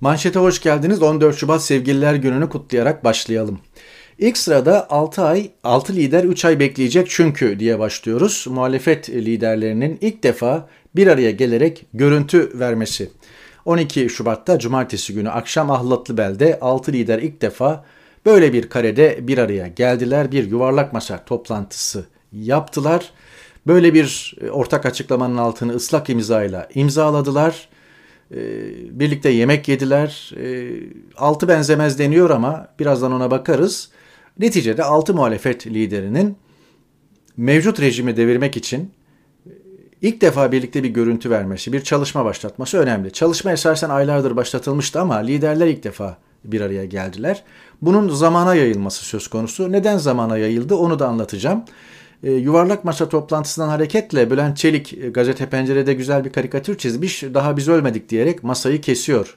Manşete 0.00 0.38
hoş 0.38 0.60
geldiniz. 0.60 1.02
14 1.02 1.36
Şubat 1.36 1.62
Sevgililer 1.62 2.14
Günü'nü 2.14 2.48
kutlayarak 2.48 3.04
başlayalım. 3.04 3.58
İlk 4.18 4.38
sırada 4.38 4.90
6 4.90 5.22
ay, 5.22 5.50
6 5.64 5.92
lider 5.96 6.24
3 6.24 6.44
ay 6.44 6.60
bekleyecek 6.60 7.10
çünkü 7.10 7.60
diye 7.60 7.78
başlıyoruz. 7.78 8.46
Muhalefet 8.50 9.10
liderlerinin 9.10 9.98
ilk 10.00 10.22
defa 10.22 10.68
bir 10.96 11.06
araya 11.06 11.30
gelerek 11.30 11.86
görüntü 11.94 12.50
vermesi. 12.54 13.10
12 13.64 14.08
Şubat'ta 14.08 14.58
cumartesi 14.58 15.14
günü 15.14 15.30
akşam 15.30 15.70
Ahlatlıbel'de 15.70 16.58
6 16.60 16.92
lider 16.92 17.18
ilk 17.18 17.42
defa 17.42 17.84
böyle 18.26 18.52
bir 18.52 18.68
karede 18.68 19.18
bir 19.28 19.38
araya 19.38 19.66
geldiler. 19.66 20.32
Bir 20.32 20.50
yuvarlak 20.50 20.92
masa 20.92 21.24
toplantısı 21.24 22.06
yaptılar. 22.32 23.10
Böyle 23.66 23.94
bir 23.94 24.34
ortak 24.50 24.86
açıklamanın 24.86 25.36
altını 25.36 25.74
ıslak 25.74 26.10
imzayla 26.10 26.68
imzaladılar 26.74 27.68
ee, 28.34 29.00
birlikte 29.00 29.30
yemek 29.30 29.68
yediler. 29.68 30.34
Ee, 30.36 30.70
altı 31.16 31.48
benzemez 31.48 31.98
deniyor 31.98 32.30
ama 32.30 32.68
birazdan 32.78 33.12
ona 33.12 33.30
bakarız. 33.30 33.88
Neticede 34.38 34.84
altı 34.84 35.14
muhalefet 35.14 35.66
liderinin 35.66 36.36
mevcut 37.36 37.80
rejimi 37.80 38.16
devirmek 38.16 38.56
için 38.56 38.90
e, 39.46 39.50
ilk 40.02 40.20
defa 40.20 40.52
birlikte 40.52 40.82
bir 40.82 40.88
görüntü 40.88 41.30
vermesi, 41.30 41.72
bir 41.72 41.80
çalışma 41.80 42.24
başlatması 42.24 42.78
önemli. 42.78 43.12
Çalışma 43.12 43.52
esasen 43.52 43.90
aylardır 43.90 44.36
başlatılmıştı 44.36 45.00
ama 45.00 45.14
liderler 45.14 45.66
ilk 45.66 45.84
defa 45.84 46.18
bir 46.44 46.60
araya 46.60 46.84
geldiler. 46.84 47.44
Bunun 47.82 48.08
zamana 48.08 48.54
yayılması 48.54 49.04
söz 49.04 49.28
konusu. 49.28 49.72
Neden 49.72 49.98
zamana 49.98 50.38
yayıldı 50.38 50.74
onu 50.74 50.98
da 50.98 51.08
anlatacağım. 51.08 51.64
E, 52.22 52.32
yuvarlak 52.32 52.84
masa 52.84 53.08
toplantısından 53.08 53.68
hareketle 53.68 54.30
Bülent 54.30 54.56
Çelik 54.56 54.94
e, 54.94 55.08
gazete 55.08 55.46
pencerede 55.46 55.94
güzel 55.94 56.24
bir 56.24 56.30
karikatür 56.32 56.78
çizmiş. 56.78 57.22
Daha 57.22 57.56
biz 57.56 57.68
ölmedik 57.68 58.08
diyerek 58.08 58.44
masayı 58.44 58.80
kesiyor 58.80 59.36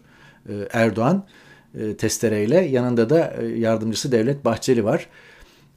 e, 0.49 0.53
Erdoğan 0.73 1.25
e, 1.79 1.97
testereyle. 1.97 2.61
Yanında 2.61 3.09
da 3.09 3.33
e, 3.41 3.45
yardımcısı 3.45 4.11
Devlet 4.11 4.45
Bahçeli 4.45 4.83
var. 4.83 5.07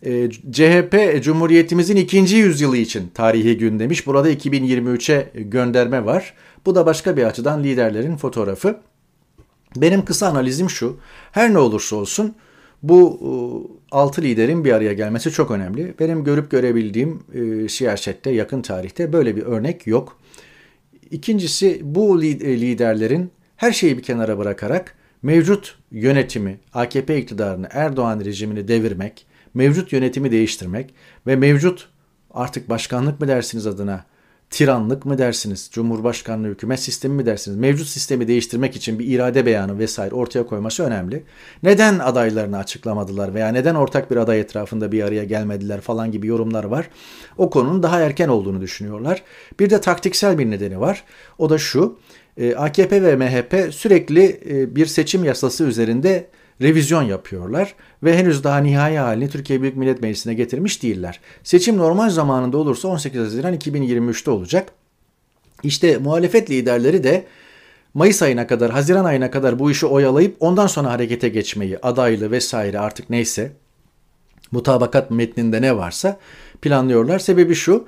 E, 0.03 0.31
CHP 0.31 1.23
Cumhuriyetimizin 1.23 1.97
ikinci 1.97 2.37
yüzyılı 2.37 2.77
için 2.77 3.11
tarihi 3.15 3.59
gün 3.59 3.79
demiş. 3.79 4.07
Burada 4.07 4.31
2023'e 4.33 5.43
gönderme 5.43 6.05
var. 6.05 6.35
Bu 6.67 6.75
da 6.75 6.87
başka 6.87 7.17
bir 7.17 7.25
açıdan 7.25 7.65
liderlerin 7.65 8.17
fotoğrafı. 8.17 8.81
Benim 9.77 10.05
kısa 10.05 10.29
analizim 10.29 10.71
şu. 10.71 10.97
Her 11.33 11.53
ne 11.53 11.59
olursa 11.59 11.97
olsun 11.97 12.35
bu 12.89 13.19
e, 13.21 13.31
altı 13.91 14.23
liderin 14.23 14.65
bir 14.65 14.73
araya 14.73 14.93
gelmesi 14.93 15.31
çok 15.31 15.51
önemli. 15.51 15.95
Benim 16.01 16.25
görüp 16.25 16.51
görebildiğim 16.51 17.23
e, 17.35 17.69
siyasette 17.69 18.31
yakın 18.31 18.63
tarihte 18.63 19.13
böyle 19.13 19.37
bir 19.37 19.43
örnek 19.43 19.87
yok. 19.87 20.19
İkincisi 21.11 21.81
bu 21.83 22.23
e, 22.23 22.61
liderlerin 22.61 23.31
her 23.57 23.73
şeyi 23.73 23.99
bir 23.99 24.03
kenara 24.03 24.39
bırakarak 24.39 24.95
mevcut 25.23 25.79
yönetimi, 25.91 26.59
AKP 26.75 27.19
iktidarını, 27.19 27.69
Erdoğan 27.71 28.21
rejimini 28.25 28.69
devirmek, 28.69 29.27
mevcut 29.55 29.93
yönetimi 29.93 30.31
değiştirmek 30.31 30.95
ve 31.27 31.37
mevcut 31.37 31.89
artık 32.31 32.69
başkanlık 32.69 33.21
mı 33.21 33.29
dersiniz 33.29 33.67
adına 33.67 34.05
tiranlık 34.55 35.05
mı 35.05 35.19
dersiniz, 35.19 35.69
cumhurbaşkanlığı 35.73 36.49
hükümet 36.49 36.81
sistemi 36.81 37.15
mi 37.15 37.27
dersiniz, 37.27 37.57
mevcut 37.57 37.87
sistemi 37.87 38.29
değiştirmek 38.29 38.77
için 38.77 38.99
bir 38.99 39.07
irade 39.07 39.47
beyanı 39.47 39.79
vesaire 39.79 40.15
ortaya 40.15 40.47
koyması 40.47 40.83
önemli. 40.83 41.23
Neden 41.63 41.99
adaylarını 41.99 42.59
açıklamadılar 42.59 43.35
veya 43.35 43.49
neden 43.49 43.75
ortak 43.75 44.11
bir 44.11 44.17
aday 44.17 44.41
etrafında 44.41 44.93
bir 44.93 45.03
araya 45.03 45.25
gelmediler 45.25 45.81
falan 45.81 46.13
gibi 46.13 46.27
yorumlar 46.27 46.65
var. 46.65 46.91
O 47.39 47.51
konunun 47.51 47.83
daha 47.83 48.01
erken 48.01 48.29
olduğunu 48.29 48.61
düşünüyorlar. 48.61 49.23
Bir 49.61 49.71
de 49.71 49.81
taktiksel 49.81 50.39
bir 50.39 50.51
nedeni 50.51 50.81
var. 50.81 51.05
O 51.39 51.51
da 51.51 51.59
şu, 51.59 51.99
e, 52.37 52.55
AKP 52.55 53.03
ve 53.03 53.17
MHP 53.17 53.75
sürekli 53.75 54.41
e, 54.51 54.77
bir 54.77 54.87
seçim 54.87 55.25
yasası 55.25 55.65
üzerinde 55.65 56.27
revizyon 56.63 57.03
yapıyorlar 57.03 57.75
ve 58.03 58.19
henüz 58.19 58.45
daha 58.45 58.59
nihai 58.59 58.97
halini 58.97 59.31
Türkiye 59.31 59.63
Büyük 59.63 59.77
Millet 59.77 60.03
Meclisi'ne 60.03 60.35
getirmiş 60.35 60.83
değiller. 60.83 61.21
Seçim 61.43 61.77
normal 61.77 62.11
zamanında 62.11 62.59
olursa 62.59 62.89
18 62.89 63.21
Haziran 63.21 63.55
2023'te 63.55 64.31
olacak. 64.31 64.73
İşte 65.63 65.99
muhalefet 65.99 66.51
liderleri 66.51 67.05
de 67.05 67.27
Mayıs 67.95 68.23
ayına 68.23 68.47
kadar, 68.47 68.71
Haziran 68.71 69.05
ayına 69.05 69.31
kadar 69.31 69.59
bu 69.59 69.71
işi 69.71 69.87
oyalayıp 69.87 70.37
ondan 70.41 70.67
sonra 70.67 70.91
harekete 70.91 71.29
geçmeyi, 71.29 71.79
adaylı 71.79 72.31
vesaire 72.31 72.79
artık 72.79 73.11
neyse 73.11 73.53
mutabakat 74.51 75.11
metninde 75.11 75.63
ne 75.63 75.77
varsa 75.77 76.19
planlıyorlar. 76.63 77.19
Sebebi 77.19 77.55
şu, 77.55 77.87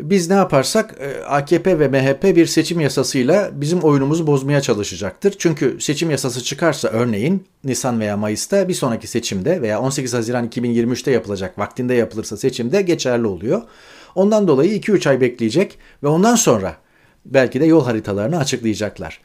biz 0.00 0.30
ne 0.30 0.34
yaparsak 0.34 0.94
e, 1.00 1.24
AKP 1.24 1.78
ve 1.78 1.88
MHP 1.88 2.36
bir 2.36 2.46
seçim 2.46 2.80
yasasıyla 2.80 3.50
bizim 3.52 3.80
oyunumuzu 3.80 4.26
bozmaya 4.26 4.60
çalışacaktır. 4.60 5.34
Çünkü 5.38 5.76
seçim 5.80 6.10
yasası 6.10 6.44
çıkarsa 6.44 6.88
örneğin 6.88 7.46
Nisan 7.64 8.00
veya 8.00 8.16
Mayıs'ta 8.16 8.68
bir 8.68 8.74
sonraki 8.74 9.06
seçimde 9.06 9.62
veya 9.62 9.80
18 9.80 10.14
Haziran 10.14 10.48
2023'te 10.48 11.10
yapılacak 11.10 11.58
vaktinde 11.58 11.94
yapılırsa 11.94 12.36
seçimde 12.36 12.82
geçerli 12.82 13.26
oluyor. 13.26 13.62
Ondan 14.14 14.48
dolayı 14.48 14.78
2-3 14.78 15.08
ay 15.08 15.20
bekleyecek 15.20 15.78
ve 16.02 16.08
ondan 16.08 16.34
sonra 16.34 16.76
belki 17.26 17.60
de 17.60 17.66
yol 17.66 17.84
haritalarını 17.84 18.38
açıklayacaklar. 18.38 19.20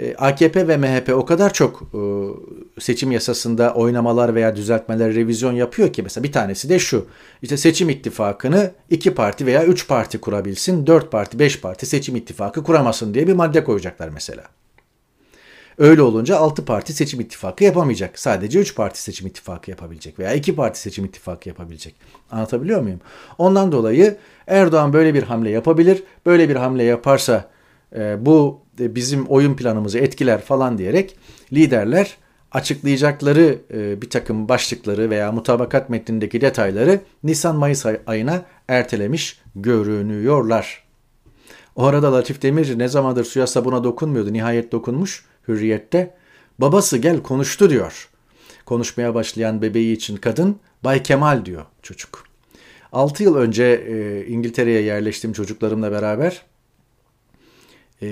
E, 0.00 0.14
AKP 0.14 0.68
ve 0.68 0.76
MHP 0.76 1.08
o 1.14 1.24
kadar 1.24 1.52
çok 1.52 1.82
e, 1.82 2.00
seçim 2.80 3.12
yasasında 3.12 3.74
oynamalar 3.74 4.34
veya 4.34 4.56
düzeltmeler, 4.56 5.14
revizyon 5.14 5.52
yapıyor 5.52 5.92
ki 5.92 6.02
mesela 6.02 6.24
bir 6.24 6.32
tanesi 6.32 6.68
de 6.68 6.78
şu. 6.78 7.06
İşte 7.42 7.56
seçim 7.56 7.90
ittifakını 7.90 8.70
iki 8.90 9.14
parti 9.14 9.46
veya 9.46 9.64
üç 9.64 9.88
parti 9.88 10.18
kurabilsin, 10.18 10.86
dört 10.86 11.12
parti, 11.12 11.38
beş 11.38 11.60
parti 11.60 11.86
seçim 11.86 12.16
ittifakı 12.16 12.62
kuramasın 12.62 13.14
diye 13.14 13.26
bir 13.26 13.32
madde 13.32 13.64
koyacaklar 13.64 14.08
mesela. 14.08 14.44
Öyle 15.78 16.02
olunca 16.02 16.36
6 16.36 16.64
parti 16.64 16.92
seçim 16.92 17.20
ittifakı 17.20 17.64
yapamayacak. 17.64 18.18
Sadece 18.18 18.58
3 18.58 18.74
parti 18.74 19.02
seçim 19.02 19.26
ittifakı 19.26 19.70
yapabilecek 19.70 20.18
veya 20.18 20.34
2 20.34 20.56
parti 20.56 20.80
seçim 20.80 21.04
ittifakı 21.04 21.48
yapabilecek. 21.48 21.94
Anlatabiliyor 22.30 22.80
muyum? 22.80 23.00
Ondan 23.38 23.72
dolayı 23.72 24.16
Erdoğan 24.46 24.92
böyle 24.92 25.14
bir 25.14 25.22
hamle 25.22 25.50
yapabilir. 25.50 26.02
Böyle 26.26 26.48
bir 26.48 26.56
hamle 26.56 26.82
yaparsa 26.82 27.50
e, 27.96 28.26
bu 28.26 28.65
bizim 28.78 29.26
oyun 29.26 29.56
planımızı 29.56 29.98
etkiler 29.98 30.40
falan 30.40 30.78
diyerek 30.78 31.16
liderler 31.52 32.16
açıklayacakları 32.52 33.58
e, 33.74 34.02
bir 34.02 34.10
takım 34.10 34.48
başlıkları 34.48 35.10
veya 35.10 35.32
mutabakat 35.32 35.90
metnindeki 35.90 36.40
detayları 36.40 37.00
Nisan-Mayıs 37.24 37.86
ayına 38.06 38.42
ertelemiş 38.68 39.40
görünüyorlar. 39.56 40.86
O 41.76 41.84
arada 41.84 42.12
Latif 42.12 42.42
Demirci 42.42 42.78
ne 42.78 42.88
zamandır 42.88 43.24
suya 43.24 43.46
sabuna 43.46 43.84
dokunmuyordu. 43.84 44.32
Nihayet 44.32 44.72
dokunmuş 44.72 45.24
hürriyette. 45.48 46.14
Babası 46.58 46.98
gel 46.98 47.22
konuştu 47.22 47.70
diyor. 47.70 48.08
Konuşmaya 48.66 49.14
başlayan 49.14 49.62
bebeği 49.62 49.96
için 49.96 50.16
kadın 50.16 50.56
Bay 50.84 51.02
Kemal 51.02 51.44
diyor 51.44 51.64
çocuk. 51.82 52.24
6 52.92 53.22
yıl 53.22 53.36
önce 53.36 53.64
e, 53.64 54.26
İngiltere'ye 54.26 54.82
yerleştim 54.82 55.32
çocuklarımla 55.32 55.92
beraber. 55.92 56.42
E, 58.02 58.08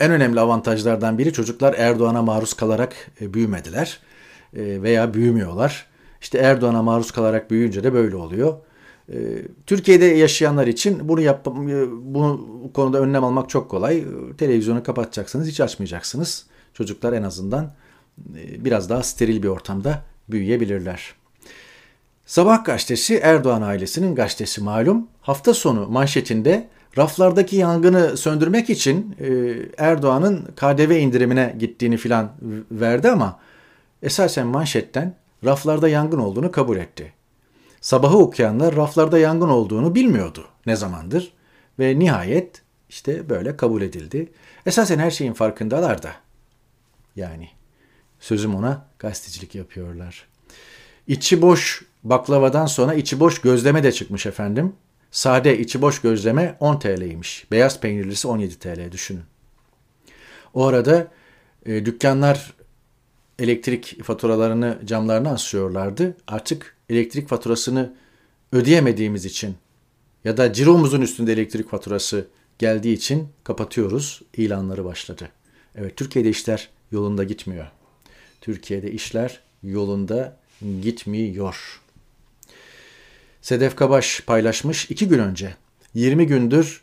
en 0.00 0.10
önemli 0.10 0.40
avantajlardan 0.40 1.18
biri 1.18 1.32
çocuklar 1.32 1.74
Erdoğan'a 1.78 2.22
maruz 2.22 2.54
kalarak 2.54 2.94
e, 3.20 3.34
büyümediler 3.34 4.00
e, 4.56 4.82
veya 4.82 5.14
büyümüyorlar. 5.14 5.86
İşte 6.20 6.38
Erdoğan'a 6.38 6.82
maruz 6.82 7.10
kalarak 7.10 7.50
büyüyünce 7.50 7.84
de 7.84 7.92
böyle 7.92 8.16
oluyor. 8.16 8.54
E, 9.12 9.16
Türkiye'de 9.66 10.04
yaşayanlar 10.04 10.66
için 10.66 11.08
bunu 11.08 11.20
yap 11.20 11.46
bunu 11.46 12.48
bu 12.64 12.72
konuda 12.72 12.98
önlem 12.98 13.24
almak 13.24 13.50
çok 13.50 13.70
kolay. 13.70 14.04
Televizyonu 14.38 14.82
kapatacaksınız, 14.82 15.48
hiç 15.48 15.60
açmayacaksınız. 15.60 16.46
Çocuklar 16.74 17.12
en 17.12 17.22
azından 17.22 17.74
biraz 18.58 18.90
daha 18.90 19.02
steril 19.02 19.42
bir 19.42 19.48
ortamda 19.48 20.02
büyüyebilirler. 20.28 21.14
Sabah 22.26 22.64
gazetesi 22.64 23.16
Erdoğan 23.16 23.62
ailesinin 23.62 24.14
gazetesi 24.14 24.60
malum. 24.60 25.08
Hafta 25.20 25.54
sonu 25.54 25.88
manşetinde 25.88 26.68
raflardaki 26.98 27.56
yangını 27.56 28.16
söndürmek 28.16 28.70
için 28.70 29.16
e, 29.20 29.56
Erdoğan'ın 29.78 30.44
KDV 30.56 30.90
indirimine 30.90 31.56
gittiğini 31.58 31.96
filan 31.96 32.32
verdi 32.70 33.10
ama 33.10 33.40
esasen 34.02 34.46
manşetten 34.46 35.14
raflarda 35.44 35.88
yangın 35.88 36.18
olduğunu 36.18 36.52
kabul 36.52 36.76
etti. 36.76 37.12
Sabahı 37.80 38.18
okuyanlar 38.18 38.76
raflarda 38.76 39.18
yangın 39.18 39.48
olduğunu 39.48 39.94
bilmiyordu 39.94 40.44
ne 40.66 40.76
zamandır 40.76 41.32
ve 41.78 41.98
nihayet 41.98 42.62
işte 42.88 43.28
böyle 43.28 43.56
kabul 43.56 43.82
edildi. 43.82 44.32
Esasen 44.66 44.98
her 44.98 45.10
şeyin 45.10 45.32
farkındalar 45.32 46.02
da. 46.02 46.12
Yani 47.16 47.48
sözüm 48.20 48.54
ona 48.54 48.86
gazetecilik 48.98 49.54
yapıyorlar. 49.54 50.26
İçi 51.06 51.42
boş 51.42 51.82
baklavadan 52.04 52.66
sonra 52.66 52.94
içi 52.94 53.20
boş 53.20 53.40
gözleme 53.40 53.82
de 53.82 53.92
çıkmış 53.92 54.26
efendim. 54.26 54.72
Sade 55.10 55.58
içi 55.58 55.82
boş 55.82 56.00
gözleme 56.00 56.56
10 56.60 56.78
TL'ymiş. 56.78 57.46
Beyaz 57.50 57.80
peynirlisi 57.80 58.28
17 58.28 58.58
TL 58.58 58.92
düşünün. 58.92 59.22
O 60.54 60.66
arada 60.66 61.08
e, 61.66 61.86
dükkanlar 61.86 62.54
elektrik 63.38 64.04
faturalarını 64.04 64.78
camlarına 64.84 65.30
asıyorlardı. 65.30 66.16
Artık 66.26 66.76
elektrik 66.90 67.28
faturasını 67.28 67.94
ödeyemediğimiz 68.52 69.24
için 69.24 69.56
ya 70.24 70.36
da 70.36 70.52
ciromuzun 70.52 71.00
üstünde 71.00 71.32
elektrik 71.32 71.70
faturası 71.70 72.26
geldiği 72.58 72.92
için 72.92 73.28
kapatıyoruz. 73.44 74.22
ilanları 74.36 74.84
başladı. 74.84 75.28
Evet 75.74 75.96
Türkiye'de 75.96 76.28
işler 76.28 76.68
yolunda 76.92 77.24
gitmiyor. 77.24 77.66
Türkiye'de 78.40 78.92
işler 78.92 79.40
yolunda 79.62 80.36
gitmiyor. 80.82 81.80
Sedef 83.48 83.76
Kabaş 83.76 84.20
paylaşmış 84.26 84.90
iki 84.90 85.08
gün 85.08 85.18
önce. 85.18 85.54
20 85.94 86.26
gündür 86.26 86.82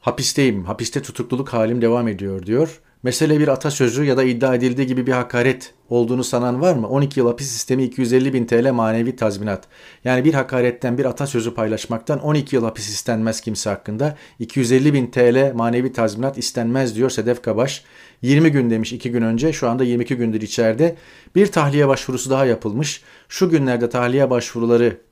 hapisteyim, 0.00 0.64
hapiste 0.64 1.02
tutukluluk 1.02 1.48
halim 1.48 1.82
devam 1.82 2.08
ediyor 2.08 2.46
diyor. 2.46 2.80
Mesele 3.02 3.40
bir 3.40 3.48
atasözü 3.48 4.04
ya 4.04 4.16
da 4.16 4.22
iddia 4.22 4.54
edildiği 4.54 4.86
gibi 4.86 5.06
bir 5.06 5.12
hakaret 5.12 5.74
olduğunu 5.88 6.24
sanan 6.24 6.60
var 6.60 6.74
mı? 6.74 6.88
12 6.88 7.20
yıl 7.20 7.26
hapis 7.26 7.46
sistemi 7.46 7.84
250 7.84 8.32
bin 8.32 8.46
TL 8.46 8.72
manevi 8.72 9.16
tazminat. 9.16 9.66
Yani 10.04 10.24
bir 10.24 10.34
hakaretten 10.34 10.98
bir 10.98 11.04
atasözü 11.04 11.54
paylaşmaktan 11.54 12.20
12 12.20 12.56
yıl 12.56 12.64
hapis 12.64 12.88
istenmez 12.88 13.40
kimse 13.40 13.70
hakkında. 13.70 14.16
250 14.38 14.94
bin 14.94 15.06
TL 15.10 15.52
manevi 15.54 15.92
tazminat 15.92 16.38
istenmez 16.38 16.96
diyor 16.96 17.10
Sedef 17.10 17.42
Kabaş. 17.42 17.84
20 18.22 18.52
gün 18.52 18.70
demiş 18.70 18.92
2 18.92 19.10
gün 19.10 19.22
önce 19.22 19.52
şu 19.52 19.68
anda 19.68 19.84
22 19.84 20.16
gündür 20.16 20.40
içeride. 20.40 20.96
Bir 21.34 21.46
tahliye 21.46 21.88
başvurusu 21.88 22.30
daha 22.30 22.46
yapılmış. 22.46 23.02
Şu 23.28 23.50
günlerde 23.50 23.88
tahliye 23.88 24.30
başvuruları 24.30 25.09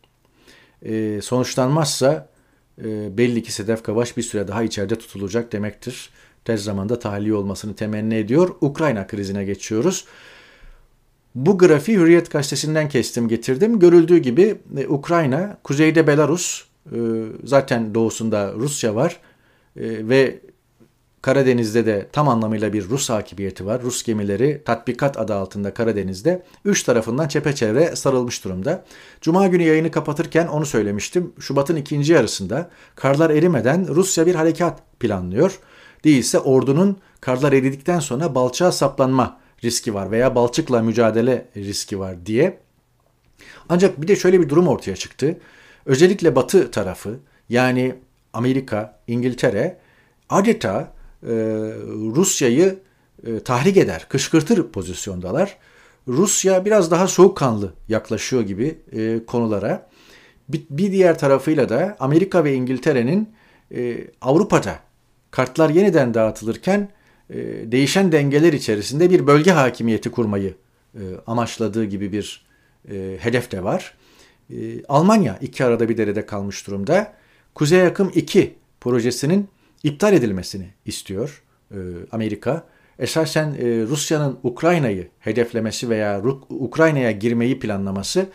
e, 0.83 1.21
sonuçlanmazsa 1.23 2.29
e, 2.85 3.19
belli 3.19 3.43
ki 3.43 3.53
Sedef 3.53 3.83
Kabaş 3.83 4.17
bir 4.17 4.23
süre 4.23 4.49
daha 4.49 4.63
içeride 4.63 4.99
tutulacak 4.99 5.53
demektir 5.53 6.11
tez 6.49 6.65
zamanda 6.65 6.99
tahliye 6.99 7.35
olmasını 7.35 7.75
temenni 7.75 8.15
ediyor. 8.15 8.55
Ukrayna 8.61 9.07
krizine 9.07 9.45
geçiyoruz. 9.45 10.05
Bu 11.35 11.59
grafiği 11.59 11.99
Hürriyet 11.99 12.31
gazetesinden 12.31 12.89
kestim 12.89 13.29
getirdim. 13.29 13.79
Görüldüğü 13.79 14.19
gibi 14.19 14.57
e, 14.77 14.87
Ukrayna, 14.87 15.59
kuzeyde 15.65 16.07
Belarus, 16.07 16.65
e, 16.87 16.99
zaten 17.45 17.95
doğusunda 17.95 18.53
Rusya 18.55 18.95
var 18.95 19.21
e, 19.77 20.09
ve 20.09 20.41
Karadeniz'de 21.23 21.87
de 21.87 22.09
tam 22.13 22.29
anlamıyla 22.29 22.73
bir 22.73 22.89
Rus 22.89 23.11
hakimiyeti 23.11 23.67
var. 23.67 23.83
Rus 23.83 24.03
gemileri 24.03 24.63
tatbikat 24.65 25.19
adı 25.19 25.35
altında 25.35 25.75
Karadeniz'de 25.75 26.43
üç 26.65 26.83
tarafından 26.83 27.29
çepeçevre 27.29 27.97
sarılmış 27.97 28.45
durumda. 28.45 28.85
Cuma 29.21 29.47
günü 29.47 29.63
yayını 29.63 29.91
kapatırken 29.91 30.47
onu 30.47 30.67
söylemiştim. 30.67 31.33
Şubat'ın 31.41 31.77
ikinci 31.77 32.13
yarısında 32.13 32.71
karlar 32.95 33.31
erimeden 33.31 33.89
Rusya 33.89 34.27
bir 34.27 34.35
harekat 34.35 34.83
planlıyor 35.01 35.59
değilse 36.05 36.39
ordunun 36.39 36.97
karlar 37.21 37.53
eridikten 37.53 38.01
sonra 38.01 38.35
balçağa 38.35 38.73
saplanma 38.73 39.41
riski 39.65 39.95
var 39.95 40.11
veya 40.11 40.35
balçıkla 40.35 40.83
mücadele 40.83 41.49
riski 41.57 41.99
var 41.99 42.27
diye. 42.27 42.59
Ancak 43.69 44.03
bir 44.03 44.09
de 44.09 44.17
şöyle 44.17 44.41
bir 44.41 44.49
durum 44.49 44.69
ortaya 44.69 44.97
çıktı. 44.97 45.39
Özellikle 45.87 46.37
batı 46.37 46.71
tarafı 46.71 47.19
yani 47.49 47.95
Amerika, 48.33 49.01
İngiltere 49.07 49.79
adeta 50.29 50.98
e, 51.23 51.31
Rusya'yı 52.17 52.79
e, 53.27 53.41
tahrik 53.41 53.77
eder, 53.77 54.07
kışkırtır 54.09 54.73
pozisyondalar. 54.73 55.57
Rusya 56.09 56.65
biraz 56.65 56.91
daha 56.91 57.09
soğukkanlı 57.09 57.73
yaklaşıyor 57.89 58.43
gibi 58.43 58.79
e, 58.93 59.25
konulara. 59.27 59.89
Bir, 60.49 60.93
diğer 60.93 61.19
tarafıyla 61.19 61.69
da 61.69 61.97
Amerika 62.01 62.45
ve 62.45 62.55
İngiltere'nin 62.55 63.35
Avrupa'da 64.21 64.79
kartlar 65.31 65.71
yeniden 65.71 66.15
dağıtılırken 66.15 66.89
değişen 67.65 68.13
dengeler 68.13 68.53
içerisinde 68.53 69.11
bir 69.11 69.27
bölge 69.27 69.51
hakimiyeti 69.51 70.11
kurmayı 70.11 70.55
amaçladığı 71.27 71.85
gibi 71.85 72.13
bir 72.13 72.47
hedef 73.19 73.51
de 73.53 73.65
var. 73.65 73.95
Almanya 74.89 75.39
iki 75.41 75.65
arada 75.65 75.89
bir 75.89 75.97
derede 75.97 76.27
kalmış 76.27 76.67
durumda. 76.67 77.15
Kuzey 77.55 77.83
Akım 77.83 78.13
2 78.15 78.55
projesinin 78.81 79.49
iptal 79.83 80.13
edilmesini 80.13 80.69
istiyor 80.85 81.43
e, 81.71 81.77
Amerika. 82.13 82.65
Esasen 82.99 83.55
e, 83.59 83.83
Rusya'nın 83.83 84.39
Ukrayna'yı 84.43 85.09
hedeflemesi 85.19 85.89
veya 85.89 86.23
Ukrayna'ya 86.49 87.11
girmeyi 87.11 87.59
planlaması 87.59 88.27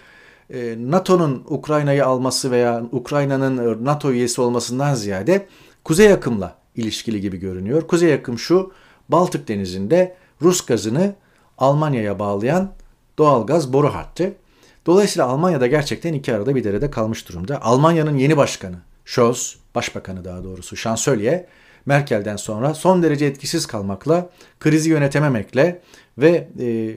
e, 0.49 0.75
NATO'nun 0.77 1.45
Ukrayna'yı 1.49 2.05
alması 2.05 2.51
veya 2.51 2.83
Ukrayna'nın 2.91 3.85
NATO 3.85 4.11
üyesi 4.11 4.41
olmasından 4.41 4.93
ziyade 4.93 5.47
Kuzey 5.83 6.13
Akım'la 6.13 6.57
ilişkili 6.75 7.21
gibi 7.21 7.37
görünüyor. 7.37 7.87
Kuzey 7.87 8.13
akım 8.13 8.39
şu, 8.39 8.73
Baltık 9.09 9.47
Denizi'nde 9.47 10.15
Rus 10.41 10.65
gazını 10.65 11.15
Almanya'ya 11.57 12.19
bağlayan 12.19 12.71
doğal 13.17 13.45
gaz 13.47 13.73
boru 13.73 13.93
hattı. 13.93 14.33
Dolayısıyla 14.85 15.27
Almanya'da 15.27 15.67
gerçekten 15.67 16.13
iki 16.13 16.35
arada 16.35 16.55
bir 16.55 16.63
derede 16.63 16.91
kalmış 16.91 17.29
durumda. 17.29 17.61
Almanya'nın 17.61 18.17
yeni 18.17 18.37
başkanı, 18.37 18.75
Scholz, 19.05 19.62
başbakanı 19.75 20.25
daha 20.25 20.43
doğrusu, 20.43 20.75
şansölye, 20.75 21.47
Merkel'den 21.85 22.35
sonra 22.35 22.73
son 22.73 23.03
derece 23.03 23.25
etkisiz 23.25 23.65
kalmakla, 23.65 24.29
krizi 24.59 24.89
yönetememekle 24.89 25.81
ve 26.17 26.47
e, 26.59 26.95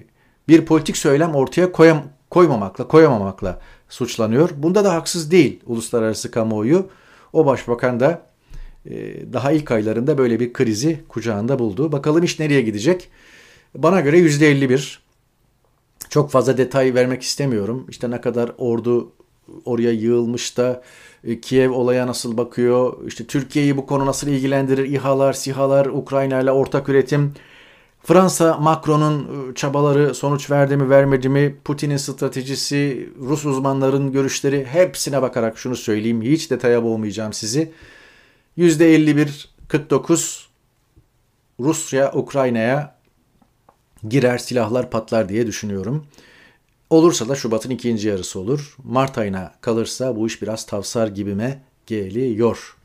bir 0.48 0.64
politik 0.64 0.96
söylem 0.96 1.34
ortaya 1.34 1.72
koyam, 1.72 2.02
koymamakla, 2.30 2.88
koyamamakla 2.88 3.60
suçlanıyor. 3.88 4.50
Bunda 4.56 4.84
da 4.84 4.94
haksız 4.94 5.30
değil 5.30 5.60
uluslararası 5.66 6.30
kamuoyu. 6.30 6.88
O 7.32 7.46
başbakan 7.46 8.00
da 8.00 8.26
ee, 8.90 9.32
daha 9.32 9.52
ilk 9.52 9.70
aylarında 9.70 10.18
böyle 10.18 10.40
bir 10.40 10.52
krizi 10.52 11.00
kucağında 11.08 11.58
buldu. 11.58 11.92
Bakalım 11.92 12.24
iş 12.24 12.38
nereye 12.38 12.62
gidecek? 12.62 13.08
Bana 13.74 14.00
göre 14.00 14.18
%51. 14.18 14.98
Çok 16.10 16.30
fazla 16.30 16.58
detay 16.58 16.94
vermek 16.94 17.22
istemiyorum. 17.22 17.86
İşte 17.88 18.10
ne 18.10 18.20
kadar 18.20 18.52
ordu 18.58 19.12
oraya 19.64 19.92
yığılmış 19.92 20.56
da 20.56 20.82
e, 21.24 21.40
Kiev 21.40 21.70
olaya 21.70 22.06
nasıl 22.06 22.36
bakıyor? 22.36 23.06
İşte 23.06 23.26
Türkiye'yi 23.26 23.76
bu 23.76 23.86
konu 23.86 24.06
nasıl 24.06 24.28
ilgilendirir? 24.28 24.84
İHA'lar, 24.84 25.32
SİHA'lar, 25.32 25.86
Ukrayna 25.86 26.40
ile 26.40 26.50
ortak 26.50 26.88
üretim. 26.88 27.34
Fransa 28.02 28.54
Macron'un 28.54 29.50
e, 29.50 29.54
çabaları 29.54 30.14
sonuç 30.14 30.50
verdi 30.50 30.76
mi 30.76 30.90
vermedi 30.90 31.28
mi? 31.28 31.56
Putin'in 31.64 31.96
stratejisi, 31.96 33.10
Rus 33.20 33.44
uzmanların 33.44 34.12
görüşleri 34.12 34.64
hepsine 34.64 35.22
bakarak 35.22 35.58
şunu 35.58 35.76
söyleyeyim. 35.76 36.22
Hiç 36.22 36.50
detaya 36.50 36.84
boğmayacağım 36.84 37.32
sizi. 37.32 37.72
%51-49 38.58 40.46
Rusya 41.60 42.12
Ukrayna'ya 42.12 42.96
girer 44.08 44.38
silahlar 44.38 44.90
patlar 44.90 45.28
diye 45.28 45.46
düşünüyorum. 45.46 46.06
Olursa 46.90 47.28
da 47.28 47.34
Şubat'ın 47.34 47.70
ikinci 47.70 48.08
yarısı 48.08 48.40
olur. 48.40 48.76
Mart 48.84 49.18
ayına 49.18 49.52
kalırsa 49.60 50.16
bu 50.16 50.26
iş 50.26 50.42
biraz 50.42 50.66
tavsar 50.66 51.08
gibime 51.08 51.62
geliyor. 51.86 52.76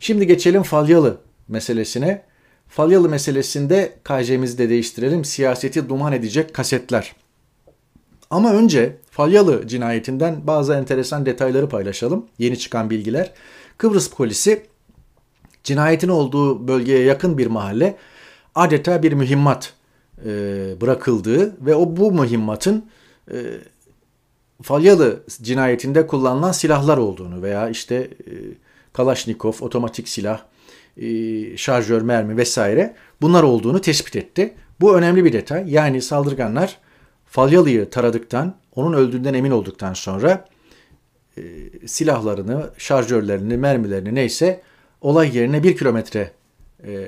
Şimdi 0.00 0.26
geçelim 0.26 0.62
Falyalı 0.62 1.20
meselesine. 1.48 2.22
Falyalı 2.68 3.08
meselesinde 3.08 3.98
KC'mizi 4.04 4.58
de 4.58 4.68
değiştirelim. 4.68 5.24
Siyaseti 5.24 5.88
duman 5.88 6.12
edecek 6.12 6.54
kasetler. 6.54 7.12
Ama 8.30 8.52
önce 8.52 8.96
Falyalı 9.10 9.68
cinayetinden 9.68 10.46
bazı 10.46 10.74
enteresan 10.74 11.26
detayları 11.26 11.68
paylaşalım. 11.68 12.26
Yeni 12.38 12.58
çıkan 12.58 12.90
bilgiler. 12.90 13.32
Kıbrıs 13.78 14.10
polisi 14.10 14.70
Cinayetin 15.64 16.08
olduğu 16.08 16.68
bölgeye 16.68 17.04
yakın 17.04 17.38
bir 17.38 17.46
mahalle 17.46 17.96
adeta 18.54 19.02
bir 19.02 19.12
mühimmat 19.12 19.74
e, 20.24 20.30
bırakıldığı 20.80 21.66
ve 21.66 21.74
o 21.74 21.96
bu 21.96 22.12
mühimmatın 22.12 22.84
e, 23.32 23.38
Falyalı 24.62 25.22
cinayetinde 25.42 26.06
kullanılan 26.06 26.52
silahlar 26.52 26.96
olduğunu 26.96 27.42
veya 27.42 27.68
işte 27.68 27.94
e, 27.94 28.32
Kalaşnikov, 28.92 29.52
otomatik 29.60 30.08
silah, 30.08 30.42
e, 30.96 31.56
şarjör 31.56 32.02
mermi 32.02 32.36
vesaire 32.36 32.94
bunlar 33.20 33.42
olduğunu 33.42 33.80
tespit 33.80 34.16
etti. 34.16 34.54
Bu 34.80 34.96
önemli 34.96 35.24
bir 35.24 35.32
detay. 35.32 35.72
Yani 35.72 36.02
saldırganlar 36.02 36.78
Falyalı'yı 37.26 37.90
taradıktan, 37.90 38.56
onun 38.74 38.92
öldüğünden 38.92 39.34
emin 39.34 39.50
olduktan 39.50 39.94
sonra 39.94 40.48
e, 41.36 41.42
silahlarını, 41.86 42.70
şarjörlerini, 42.78 43.56
mermilerini 43.56 44.14
neyse 44.14 44.62
olay 45.00 45.36
yerine 45.36 45.62
bir 45.62 45.76
kilometre 45.76 46.32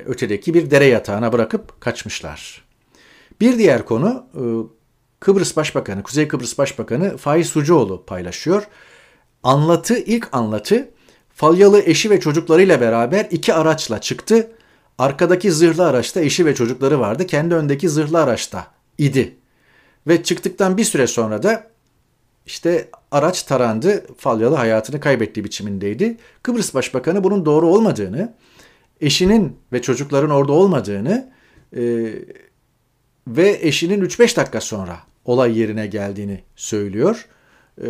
ötedeki 0.07 0.55
bir 0.55 0.71
dere 0.71 0.85
yatağına 0.85 1.33
bırakıp 1.33 1.81
kaçmışlar. 1.81 2.65
Bir 3.41 3.59
diğer 3.59 3.85
konu 3.85 4.27
Kıbrıs 5.23 5.57
Başbakanı, 5.57 6.03
Kuzey 6.03 6.29
Kıbrıs 6.29 6.59
Başbakanı 6.59 7.17
Faiz 7.17 7.47
Sucuoğlu 7.47 8.05
paylaşıyor. 8.07 8.67
Anlatı, 9.43 9.99
ilk 9.99 10.29
anlatı 10.33 10.91
Falyalı 11.35 11.83
eşi 11.83 12.11
ve 12.11 12.21
çocuklarıyla 12.21 12.81
beraber 12.81 13.29
iki 13.31 13.55
araçla 13.55 14.01
çıktı. 14.01 14.51
Arkadaki 14.99 15.53
zırhlı 15.53 15.87
araçta 15.87 16.21
eşi 16.21 16.47
ve 16.47 16.55
çocukları 16.55 17.01
vardı. 17.01 17.27
Kendi 17.27 17.55
öndeki 17.55 17.89
zırhlı 17.89 18.23
araçta 18.23 18.67
idi. 18.99 19.37
Ve 20.07 20.23
çıktıktan 20.23 20.77
bir 20.77 20.85
süre 20.85 21.07
sonra 21.07 21.43
da 21.43 21.71
işte 22.47 22.89
araç 23.11 23.43
tarandı, 23.43 24.07
Falyalı 24.19 24.57
hayatını 24.57 25.01
kaybettiği 25.01 25.45
biçimindeydi. 25.45 26.17
Kıbrıs 26.43 26.75
Başbakanı 26.75 27.25
bunun 27.25 27.45
doğru 27.45 27.69
olmadığını, 27.69 28.35
eşinin 29.01 29.57
ve 29.73 29.83
çocukların 29.83 30.31
orada 30.31 30.53
olmadığını 30.53 31.33
e, 31.77 31.83
ve 33.27 33.59
eşinin 33.61 34.05
3-5 34.05 34.37
dakika 34.37 34.61
sonra 34.61 35.12
olay 35.25 35.59
yerine 35.59 35.87
geldiğini 35.87 36.41
söylüyor. 36.57 37.27
E, 37.85 37.89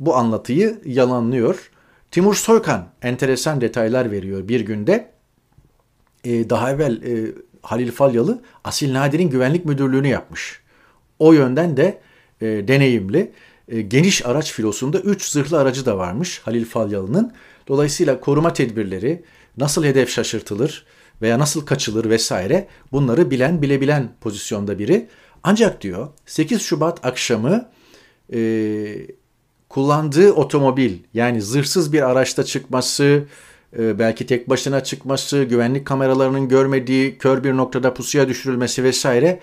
bu 0.00 0.16
anlatıyı 0.16 0.80
yalanlıyor. 0.84 1.70
Timur 2.10 2.34
Soykan 2.34 2.88
enteresan 3.02 3.60
detaylar 3.60 4.10
veriyor 4.10 4.48
bir 4.48 4.60
günde. 4.60 5.10
E, 6.24 6.50
daha 6.50 6.72
evvel 6.72 7.02
e, 7.02 7.32
Halil 7.62 7.90
Falyalı 7.90 8.42
Asil 8.64 8.94
Nadir'in 8.94 9.30
güvenlik 9.30 9.64
müdürlüğünü 9.64 10.08
yapmış. 10.08 10.60
O 11.18 11.32
yönden 11.32 11.76
de 11.76 12.00
e, 12.40 12.46
deneyimli. 12.46 13.32
E, 13.68 13.80
geniş 13.80 14.26
araç 14.26 14.52
filosunda 14.52 15.00
3 15.00 15.30
zırhlı 15.30 15.58
aracı 15.58 15.86
da 15.86 15.98
varmış 15.98 16.40
Halil 16.44 16.64
Falyalı'nın. 16.64 17.32
Dolayısıyla 17.68 18.20
koruma 18.20 18.52
tedbirleri, 18.52 19.24
nasıl 19.56 19.84
hedef 19.84 20.10
şaşırtılır 20.10 20.86
veya 21.22 21.38
nasıl 21.38 21.66
kaçılır 21.66 22.10
vesaire 22.10 22.68
bunları 22.92 23.30
bilen 23.30 23.62
bilebilen 23.62 24.08
pozisyonda 24.20 24.78
biri. 24.78 25.08
Ancak 25.42 25.82
diyor 25.82 26.08
8 26.26 26.62
Şubat 26.62 27.06
akşamı 27.06 27.68
e, 28.32 28.38
kullandığı 29.68 30.32
otomobil 30.32 30.98
yani 31.14 31.42
zırhsız 31.42 31.92
bir 31.92 32.10
araçta 32.10 32.44
çıkması, 32.44 33.24
e, 33.78 33.98
belki 33.98 34.26
tek 34.26 34.48
başına 34.50 34.84
çıkması, 34.84 35.42
güvenlik 35.42 35.86
kameralarının 35.86 36.48
görmediği 36.48 37.18
kör 37.18 37.44
bir 37.44 37.56
noktada 37.56 37.94
pusuya 37.94 38.28
düşürülmesi 38.28 38.84
vesaire 38.84 39.40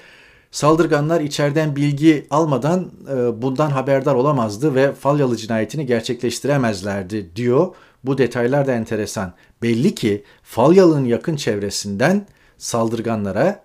saldırganlar 0.51 1.21
içeriden 1.21 1.75
bilgi 1.75 2.27
almadan 2.29 2.91
e, 3.09 3.41
bundan 3.41 3.69
haberdar 3.69 4.15
olamazdı 4.15 4.75
ve 4.75 4.93
Falyalı 4.93 5.37
cinayetini 5.37 5.85
gerçekleştiremezlerdi 5.85 7.35
diyor. 7.35 7.75
Bu 8.03 8.17
detaylar 8.17 8.67
da 8.67 8.73
enteresan. 8.73 9.33
Belli 9.61 9.95
ki 9.95 10.23
Falyalı'nın 10.43 11.05
yakın 11.05 11.35
çevresinden 11.35 12.27
saldırganlara 12.57 13.63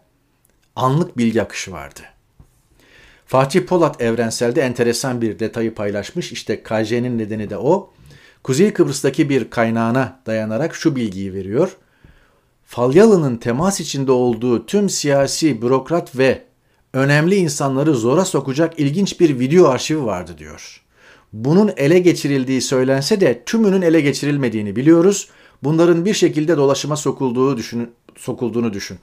anlık 0.77 1.19
bilgi 1.19 1.43
akışı 1.43 1.73
vardı. 1.73 2.01
Fatih 3.31 3.61
Polat 3.61 4.03
Evrensel'de 4.03 4.61
enteresan 4.61 5.21
bir 5.21 5.39
detayı 5.39 5.75
paylaşmış. 5.75 6.33
İşte 6.33 6.63
KJ'nin 6.63 7.19
nedeni 7.19 7.51
de 7.51 7.59
o. 7.59 7.91
Kuzey 8.43 8.73
Kıbrıs'taki 8.73 9.29
bir 9.29 9.51
kaynağına 9.51 10.21
dayanarak 10.27 10.75
şu 10.75 10.97
bilgiyi 10.97 11.35
veriyor. 11.35 11.77
Falyalı'nın 12.67 13.37
temas 13.37 13.81
içinde 13.81 14.13
olduğu 14.13 14.67
tüm 14.67 14.89
siyasi, 14.89 15.63
bürokrat 15.63 16.19
ve 16.19 16.43
önemli 16.93 17.37
insanları 17.37 17.95
zora 17.95 18.25
sokacak 18.25 18.81
ilginç 18.81 19.21
bir 19.21 19.39
video 19.39 19.69
arşivi 19.69 20.05
vardı 20.05 20.33
diyor. 20.39 20.83
Bunun 21.33 21.73
ele 21.77 21.99
geçirildiği 21.99 22.61
söylense 22.61 23.21
de 23.21 23.43
tümünün 23.47 23.83
ele 23.83 24.01
geçirilmediğini 24.01 24.77
biliyoruz. 24.77 25.29
Bunların 25.63 26.05
bir 26.05 26.15
şekilde 26.15 26.57
dolaşıma 26.57 26.97
sokulduğu 26.97 27.57
düşün, 27.57 27.91
sokulduğunu 28.17 28.73
düşün. 28.73 28.99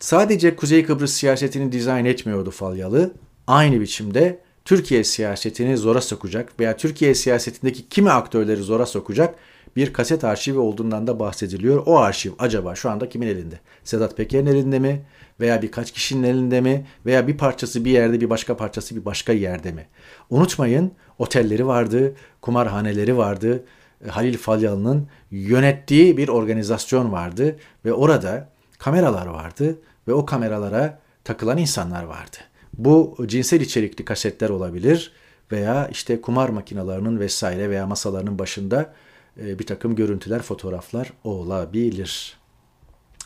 Sadece 0.00 0.56
Kuzey 0.56 0.84
Kıbrıs 0.84 1.12
siyasetini 1.12 1.72
dizayn 1.72 2.04
etmiyordu 2.04 2.50
Falyalı. 2.50 3.14
Aynı 3.46 3.80
biçimde 3.80 4.40
Türkiye 4.64 5.04
siyasetini 5.04 5.76
zora 5.76 6.00
sokacak 6.00 6.60
veya 6.60 6.76
Türkiye 6.76 7.14
siyasetindeki 7.14 7.88
kimi 7.88 8.10
aktörleri 8.10 8.62
zora 8.62 8.86
sokacak 8.86 9.34
bir 9.76 9.92
kaset 9.92 10.24
arşivi 10.24 10.58
olduğundan 10.58 11.06
da 11.06 11.18
bahsediliyor. 11.18 11.82
O 11.86 11.98
arşiv 11.98 12.32
acaba 12.38 12.74
şu 12.74 12.90
anda 12.90 13.08
kimin 13.08 13.26
elinde? 13.26 13.60
Sedat 13.84 14.16
Peker'in 14.16 14.46
elinde 14.46 14.78
mi? 14.78 15.02
Veya 15.40 15.62
birkaç 15.62 15.92
kişinin 15.92 16.22
elinde 16.22 16.60
mi? 16.60 16.86
Veya 17.06 17.28
bir 17.28 17.36
parçası 17.36 17.84
bir 17.84 17.90
yerde 17.90 18.20
bir 18.20 18.30
başka 18.30 18.56
parçası 18.56 18.96
bir 18.96 19.04
başka 19.04 19.32
yerde 19.32 19.72
mi? 19.72 19.86
Unutmayın 20.30 20.92
otelleri 21.18 21.66
vardı, 21.66 22.14
kumarhaneleri 22.40 23.16
vardı. 23.16 23.64
Halil 24.08 24.38
Falyalı'nın 24.38 25.08
yönettiği 25.30 26.16
bir 26.16 26.28
organizasyon 26.28 27.12
vardı 27.12 27.56
ve 27.84 27.92
orada 27.92 28.53
kameralar 28.78 29.26
vardı 29.26 29.78
ve 30.08 30.12
o 30.12 30.26
kameralara 30.26 30.98
takılan 31.24 31.58
insanlar 31.58 32.04
vardı. 32.04 32.36
Bu 32.78 33.16
cinsel 33.26 33.60
içerikli 33.60 34.04
kasetler 34.04 34.48
olabilir 34.48 35.12
veya 35.52 35.88
işte 35.88 36.20
kumar 36.20 36.48
makinalarının 36.48 37.20
vesaire 37.20 37.70
veya 37.70 37.86
masalarının 37.86 38.38
başında 38.38 38.92
e, 39.40 39.58
bir 39.58 39.66
takım 39.66 39.94
görüntüler, 39.94 40.42
fotoğraflar 40.42 41.12
olabilir. 41.24 42.36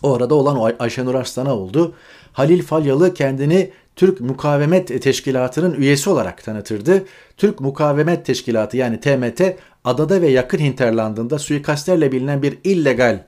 O 0.03 0.15
arada 0.15 0.35
olan 0.35 0.75
Ayşenur 0.79 1.15
Arslan'a 1.15 1.55
oldu. 1.55 1.95
Halil 2.33 2.63
Falyalı 2.63 3.15
kendini 3.15 3.71
Türk 3.97 4.21
Mukavemet 4.21 5.03
Teşkilatı'nın 5.03 5.75
üyesi 5.75 6.11
olarak 6.11 6.45
tanıtırdı. 6.45 7.05
Türk 7.37 7.61
Mukavemet 7.61 8.27
Teşkilatı 8.27 8.77
yani 8.77 9.01
TMT 9.01 9.43
adada 9.85 10.21
ve 10.21 10.29
yakın 10.29 10.59
hinterlandında 10.59 11.39
suikastlerle 11.39 12.13
bilinen 12.13 12.43
bir 12.43 12.59
illegal 12.65 13.25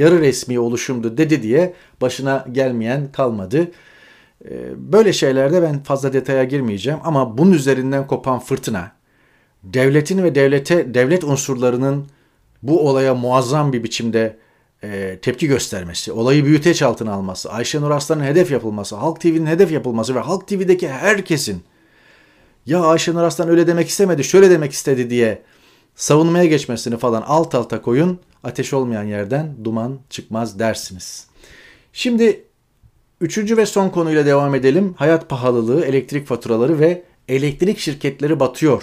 yarı 0.00 0.20
resmi 0.20 0.58
oluşumdu 0.58 1.18
dedi 1.18 1.42
diye 1.42 1.74
başına 2.00 2.46
gelmeyen 2.52 3.12
kalmadı. 3.12 3.70
Ee, 4.44 4.50
böyle 4.76 5.12
şeylerde 5.12 5.62
ben 5.62 5.82
fazla 5.82 6.12
detaya 6.12 6.44
girmeyeceğim 6.44 6.98
ama 7.04 7.38
bunun 7.38 7.52
üzerinden 7.52 8.06
kopan 8.06 8.38
fırtına, 8.38 8.92
devletin 9.64 10.22
ve 10.22 10.34
devlete 10.34 10.94
devlet 10.94 11.24
unsurlarının 11.24 12.06
bu 12.62 12.88
olaya 12.88 13.14
muazzam 13.14 13.72
bir 13.72 13.84
biçimde 13.84 14.36
e, 14.82 15.18
tepki 15.22 15.46
göstermesi, 15.46 16.12
olayı 16.12 16.44
büyüteç 16.44 16.82
altına 16.82 17.12
alması, 17.12 17.52
Ayşenur 17.52 17.90
Arslan'ın 17.90 18.24
hedef 18.24 18.50
yapılması, 18.50 18.96
Halk 18.96 19.20
TV'nin 19.20 19.46
hedef 19.46 19.72
yapılması 19.72 20.14
ve 20.14 20.18
Halk 20.20 20.48
TV'deki 20.48 20.88
herkesin 20.88 21.62
ya 22.66 22.80
Ayşenur 22.80 23.22
Arslan 23.22 23.48
öyle 23.48 23.66
demek 23.66 23.88
istemedi, 23.88 24.24
şöyle 24.24 24.50
demek 24.50 24.72
istedi 24.72 25.10
diye 25.10 25.42
savunmaya 25.94 26.44
geçmesini 26.44 26.96
falan 26.96 27.22
alt 27.26 27.54
alta 27.54 27.82
koyun. 27.82 28.20
Ateş 28.44 28.72
olmayan 28.72 29.04
yerden 29.04 29.54
duman 29.64 29.98
çıkmaz 30.10 30.58
dersiniz. 30.58 31.26
Şimdi 31.92 32.44
üçüncü 33.20 33.56
ve 33.56 33.66
son 33.66 33.88
konuyla 33.88 34.26
devam 34.26 34.54
edelim. 34.54 34.94
Hayat 34.96 35.28
pahalılığı, 35.28 35.84
elektrik 35.84 36.26
faturaları 36.26 36.78
ve 36.78 37.02
elektrik 37.28 37.78
şirketleri 37.78 38.40
batıyor. 38.40 38.82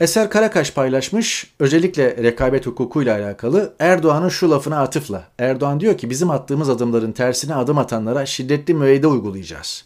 Eser 0.00 0.30
Karakaş 0.30 0.72
paylaşmış 0.72 1.52
özellikle 1.58 2.16
rekabet 2.16 2.66
hukukuyla 2.66 3.18
alakalı 3.18 3.74
Erdoğan'ın 3.78 4.28
şu 4.28 4.50
lafına 4.50 4.80
atıfla. 4.80 5.28
Erdoğan 5.38 5.80
diyor 5.80 5.98
ki 5.98 6.10
bizim 6.10 6.30
attığımız 6.30 6.68
adımların 6.70 7.12
tersine 7.12 7.54
adım 7.54 7.78
atanlara 7.78 8.26
şiddetli 8.26 8.74
müeyyide 8.74 9.06
uygulayacağız. 9.06 9.84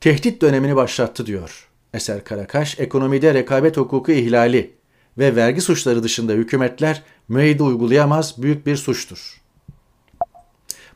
Tehdit 0.00 0.42
dönemini 0.42 0.76
başlattı 0.76 1.26
diyor 1.26 1.68
Eser 1.94 2.24
Karakaş. 2.24 2.80
Ekonomide 2.80 3.34
rekabet 3.34 3.76
hukuku 3.76 4.12
ihlali 4.12 4.79
ve 5.20 5.36
vergi 5.36 5.60
suçları 5.60 6.02
dışında 6.02 6.32
hükümetler 6.32 7.02
müeyyide 7.28 7.62
uygulayamaz 7.62 8.42
büyük 8.42 8.66
bir 8.66 8.76
suçtur. 8.76 9.40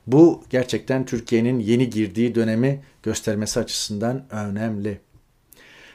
Bu 0.06 0.44
gerçekten 0.50 1.06
Türkiye'nin 1.06 1.58
yeni 1.58 1.90
girdiği 1.90 2.34
dönemi 2.34 2.82
göstermesi 3.02 3.60
açısından 3.60 4.26
önemli. 4.30 5.00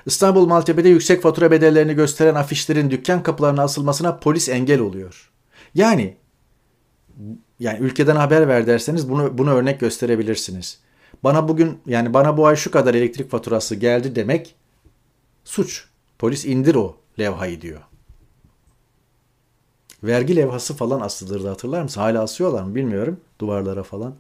İstanbul 0.06 0.46
Maltepe'de 0.46 0.90
yüksek 0.90 1.22
fatura 1.22 1.52
bedellerini 1.52 1.94
gösteren 1.94 2.36
afişlerin 2.36 2.92
dükkan 2.92 3.24
kapılarına 3.24 3.64
asılmasına 3.64 4.18
polis 4.20 4.50
engel 4.50 4.80
oluyor. 4.80 5.32
Yani 5.76 6.18
yani 7.60 7.80
ülkeden 7.80 8.16
haber 8.16 8.48
ver 8.48 8.68
derseniz 8.68 9.10
bunu 9.10 9.38
bunu 9.38 9.54
örnek 9.54 9.80
gösterebilirsiniz. 9.80 10.80
Bana 11.24 11.48
bugün 11.48 11.80
yani 11.86 12.14
bana 12.14 12.38
bu 12.38 12.48
ay 12.48 12.56
şu 12.56 12.72
kadar 12.72 12.94
elektrik 12.94 13.32
faturası 13.32 13.76
geldi 13.76 14.16
demek 14.16 14.56
suç. 15.44 15.86
Polis 16.20 16.46
indir 16.46 16.76
o 16.76 16.98
levhayı 17.20 17.62
diyor. 17.62 17.89
Vergi 20.04 20.36
levhası 20.36 20.74
falan 20.74 21.00
asılırdı 21.00 21.48
hatırlar 21.48 21.82
mısın? 21.82 22.02
Hala 22.02 22.22
asıyorlar 22.24 22.64
mı 22.64 22.76
bilmiyorum 22.76 23.20
duvarlara 23.42 23.84
falan. 23.84 24.16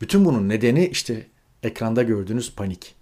Bütün 0.00 0.24
bunun 0.24 0.48
nedeni 0.48 0.86
işte 0.86 1.26
ekranda 1.62 2.02
gördüğünüz 2.02 2.54
panik. 2.54 2.94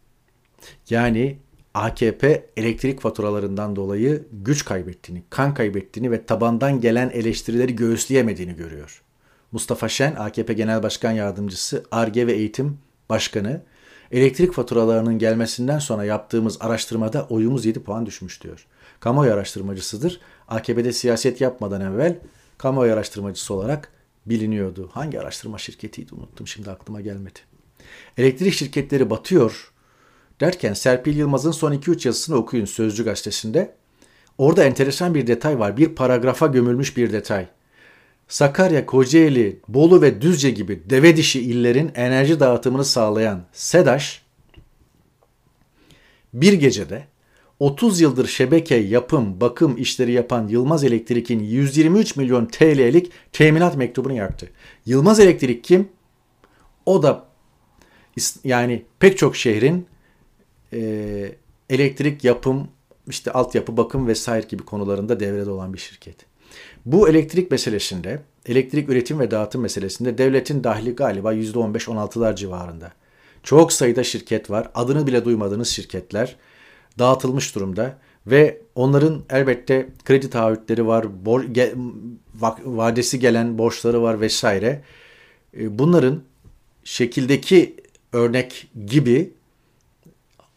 Yani 0.90 1.38
AKP 1.74 2.46
elektrik 2.56 3.00
faturalarından 3.00 3.76
dolayı 3.76 4.26
güç 4.32 4.64
kaybettiğini, 4.64 5.22
kan 5.30 5.54
kaybettiğini 5.54 6.10
ve 6.10 6.26
tabandan 6.26 6.80
gelen 6.80 7.10
eleştirileri 7.10 7.76
göğüsleyemediğini 7.76 8.56
görüyor. 8.56 9.02
Mustafa 9.52 9.88
Şen, 9.88 10.14
AKP 10.14 10.52
Genel 10.52 10.82
Başkan 10.82 11.12
Yardımcısı, 11.12 11.84
ARGE 11.90 12.26
ve 12.26 12.32
Eğitim 12.32 12.78
Başkanı, 13.08 13.62
elektrik 14.12 14.52
faturalarının 14.52 15.18
gelmesinden 15.18 15.78
sonra 15.78 16.04
yaptığımız 16.04 16.56
araştırmada 16.60 17.26
oyumuz 17.26 17.66
7 17.66 17.82
puan 17.82 18.06
düşmüş 18.06 18.42
diyor. 18.42 18.66
Kamuoyu 19.00 19.32
araştırmacısıdır. 19.32 20.20
AKP'de 20.48 20.92
siyaset 20.92 21.40
yapmadan 21.40 21.80
evvel 21.80 22.18
kamuoyu 22.58 22.92
araştırmacısı 22.92 23.54
olarak 23.54 23.92
biliniyordu. 24.26 24.90
Hangi 24.92 25.20
araştırma 25.20 25.58
şirketiydi 25.58 26.14
unuttum 26.14 26.46
şimdi 26.46 26.70
aklıma 26.70 27.00
gelmedi. 27.00 27.38
Elektrik 28.18 28.54
şirketleri 28.54 29.10
batıyor 29.10 29.72
derken 30.40 30.74
Serpil 30.74 31.16
Yılmaz'ın 31.16 31.50
son 31.50 31.72
2-3 31.72 32.08
yazısını 32.08 32.36
okuyun 32.36 32.64
Sözcü 32.64 33.04
gazetesinde. 33.04 33.74
Orada 34.38 34.64
enteresan 34.64 35.14
bir 35.14 35.26
detay 35.26 35.58
var. 35.58 35.76
Bir 35.76 35.94
paragrafa 35.94 36.46
gömülmüş 36.46 36.96
bir 36.96 37.12
detay. 37.12 37.46
Sakarya, 38.28 38.86
Kocaeli, 38.86 39.60
Bolu 39.68 40.02
ve 40.02 40.20
Düzce 40.20 40.50
gibi 40.50 40.82
deve 40.90 41.16
dişi 41.16 41.40
illerin 41.40 41.92
enerji 41.94 42.40
dağıtımını 42.40 42.84
sağlayan 42.84 43.42
SEDAŞ 43.52 44.22
bir 46.34 46.52
gecede 46.52 47.06
30 47.60 48.00
yıldır 48.00 48.26
şebeke, 48.26 48.74
yapım, 48.74 49.40
bakım 49.40 49.76
işleri 49.76 50.12
yapan 50.12 50.48
Yılmaz 50.48 50.84
Elektrik'in 50.84 51.40
123 51.40 52.16
milyon 52.16 52.46
TL'lik 52.46 53.12
teminat 53.32 53.76
mektubunu 53.76 54.12
yaktı. 54.12 54.48
Yılmaz 54.86 55.20
Elektrik 55.20 55.64
kim? 55.64 55.88
O 56.86 57.02
da 57.02 57.24
yani 58.44 58.84
pek 58.98 59.18
çok 59.18 59.36
şehrin 59.36 59.86
e, 60.72 61.32
elektrik 61.70 62.24
yapım, 62.24 62.68
işte 63.08 63.32
altyapı, 63.32 63.76
bakım 63.76 64.06
vesaire 64.06 64.46
gibi 64.48 64.62
konularında 64.62 65.20
devrede 65.20 65.50
olan 65.50 65.74
bir 65.74 65.78
şirket. 65.78 66.16
Bu 66.86 67.08
elektrik 67.08 67.50
meselesinde, 67.50 68.22
elektrik 68.46 68.88
üretim 68.88 69.20
ve 69.20 69.30
dağıtım 69.30 69.62
meselesinde 69.62 70.18
devletin 70.18 70.64
dahli 70.64 70.94
galiba 70.94 71.34
%15-16'lar 71.34 72.36
civarında. 72.36 72.92
Çok 73.42 73.72
sayıda 73.72 74.04
şirket 74.04 74.50
var. 74.50 74.70
Adını 74.74 75.06
bile 75.06 75.24
duymadığınız 75.24 75.68
şirketler 75.68 76.36
dağıtılmış 77.00 77.54
durumda 77.54 77.98
ve 78.26 78.60
onların 78.74 79.22
elbette 79.30 79.88
kredi 80.04 80.30
taahhütleri 80.30 80.86
var, 80.86 81.24
bor, 81.24 81.44
ge, 81.44 81.74
vadesi 82.64 83.18
gelen 83.18 83.58
borçları 83.58 84.02
var 84.02 84.20
vesaire. 84.20 84.82
E, 85.58 85.78
bunların 85.78 86.22
şekildeki 86.84 87.76
örnek 88.12 88.70
gibi 88.86 89.34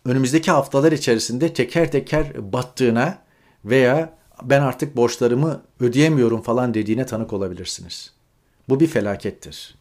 önümüzdeki 0.06 0.52
haftalar 0.52 0.92
içerisinde 0.92 1.54
teker 1.54 1.92
teker 1.92 2.54
battığına 2.54 3.18
veya 3.66 4.18
ben 4.44 4.62
artık 4.62 4.98
borçlarımı 4.98 5.62
ödeyemiyorum 5.80 6.42
falan 6.42 6.74
dediğine 6.74 7.06
tanık 7.06 7.34
olabilirsiniz. 7.34 8.14
Bu 8.70 8.80
bir 8.80 8.88
felakettir. 8.88 9.76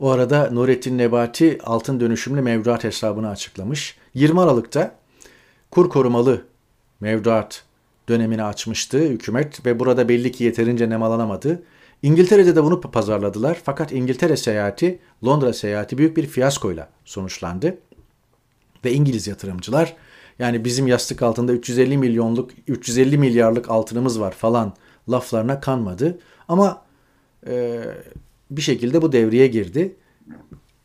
O 0.00 0.10
arada 0.10 0.50
Nurettin 0.50 0.98
Nebati 0.98 1.58
altın 1.64 2.00
dönüşümlü 2.00 2.42
mevduat 2.42 2.84
hesabını 2.84 3.28
açıklamış. 3.28 3.96
20 4.14 4.40
Aralık'ta 4.40 4.94
kur 5.70 5.90
korumalı 5.90 6.44
mevduat 7.00 7.64
dönemini 8.08 8.42
açmıştı 8.42 8.98
hükümet 8.98 9.66
ve 9.66 9.78
burada 9.78 10.08
belli 10.08 10.32
ki 10.32 10.44
yeterince 10.44 10.90
nemalanamadı. 10.90 11.62
İngiltere'de 12.02 12.56
de 12.56 12.64
bunu 12.64 12.80
pazarladılar 12.80 13.58
fakat 13.64 13.92
İngiltere 13.92 14.36
seyahati, 14.36 14.98
Londra 15.24 15.52
seyahati 15.52 15.98
büyük 15.98 16.16
bir 16.16 16.26
fiyaskoyla 16.26 16.88
sonuçlandı. 17.04 17.78
Ve 18.84 18.92
İngiliz 18.92 19.26
yatırımcılar 19.26 19.96
yani 20.38 20.64
bizim 20.64 20.86
yastık 20.86 21.22
altında 21.22 21.52
350 21.52 21.98
milyonluk 21.98 22.50
350 22.68 23.18
milyarlık 23.18 23.70
altınımız 23.70 24.20
var 24.20 24.32
falan 24.32 24.72
laflarına 25.10 25.60
kanmadı. 25.60 26.18
Ama 26.48 26.82
e, 27.46 27.80
bir 28.50 28.62
şekilde 28.62 29.02
bu 29.02 29.12
devreye 29.12 29.46
girdi. 29.46 29.96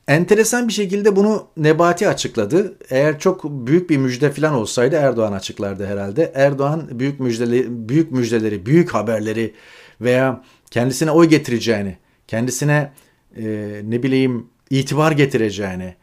Enteresan 0.08 0.68
bir 0.68 0.74
şekilde 0.74 1.16
bunu 1.16 1.48
Nebati 1.58 2.08
açıkladı. 2.08 2.78
Eğer 2.90 3.20
çok 3.20 3.44
büyük 3.44 3.90
bir 3.90 3.98
müjde 3.98 4.32
falan 4.32 4.54
olsaydı 4.54 4.96
Erdoğan 4.96 5.34
açıklardı 5.34 5.86
herhalde. 5.86 6.32
Erdoğan 6.36 7.00
büyük 7.00 7.20
müjdeleri, 7.20 7.66
büyük 7.70 8.12
müjdeleri, 8.12 8.66
büyük 8.66 8.94
haberleri 8.94 9.54
veya 10.02 10.44
kendisine 10.72 11.12
oy 11.12 11.30
getireceğini, 11.30 11.98
kendisine 12.28 12.92
e, 13.38 13.46
ne 13.84 14.04
bileyim 14.04 14.48
itibar 14.70 15.12
getireceğini, 15.12 15.96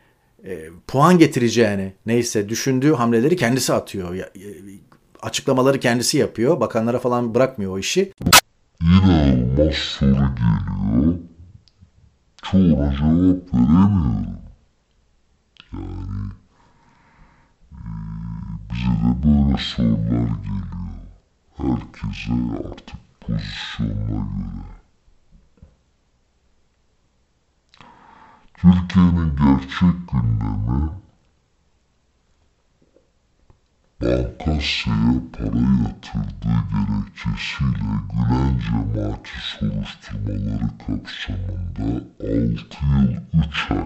e, 0.44 0.58
puan 0.86 1.18
getireceğini 1.18 1.92
neyse 2.06 2.48
düşündüğü 2.48 2.92
hamleleri 2.92 3.36
kendisi 3.36 3.72
atıyor. 3.72 4.14
E, 4.14 4.26
açıklamaları 5.22 5.80
kendisi 5.80 6.18
yapıyor. 6.18 6.60
Bakanlara 6.60 6.98
falan 6.98 7.34
bırakmıyor 7.34 7.72
o 7.72 7.78
işi. 7.78 8.12
Soru 9.72 10.16
geliyor. 10.16 11.14
Çoğuna 12.42 12.92
cevap 12.96 13.54
veremiyorum. 13.54 14.38
Yani 15.72 16.32
e, 17.72 17.80
bize 18.70 18.90
de 18.90 19.22
böyle 19.22 19.56
sorular 19.58 20.28
geliyor. 20.42 20.82
Herkese 21.56 22.32
artık 22.68 23.20
pozisyonuna 23.20 24.24
göre. 24.36 24.82
Türkiye'nin 28.54 29.36
gerçek 29.36 30.08
gündemi 30.12 31.01
Bankasya'ya 34.02 35.20
para 35.32 35.62
yatırdığı 35.82 36.58
gerekçesiyle 36.72 37.94
Gülen 38.12 38.58
cemaati 38.64 39.30
soruşturmaları 39.40 40.68
kapsamında 40.78 41.86
6 42.20 42.30
yıl 42.30 43.12
3 43.34 43.70
ay 43.70 43.84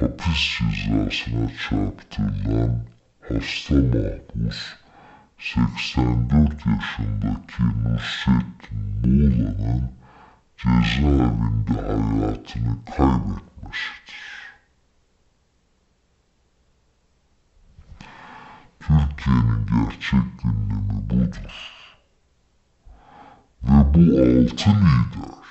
hapis 0.00 0.42
cezasına 0.58 1.50
çarptırılan 1.62 2.74
hasta 3.28 3.74
mahpus 3.74 4.60
84 5.38 6.66
yaşındaki 6.66 7.62
Nusret 7.84 8.72
Muğla'nın 9.02 9.90
cezaevinde 10.56 11.80
hayatını 11.80 12.74
kaybetmesidir. 12.96 14.33
Türkiye'nin 18.86 19.66
gerçek 19.66 20.42
gündemi 20.42 21.10
budur. 21.10 21.40
Ve 23.62 23.94
bu 23.94 24.00
altı 24.00 24.70
lider 24.70 25.43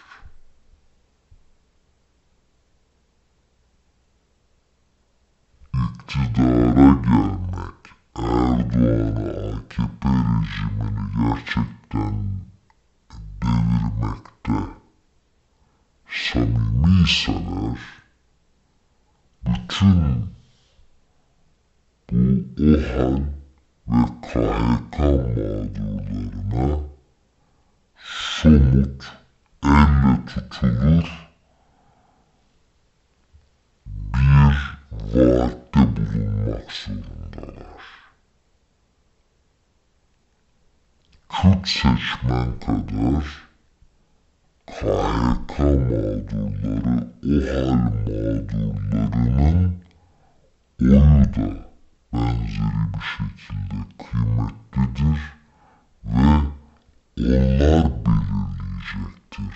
onlar 57.23 58.05
belirleyecektir 58.05 59.55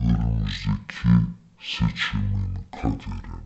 önümüzdeki 0.00 1.08
seçimin 1.60 2.58
kaderini. 2.72 3.44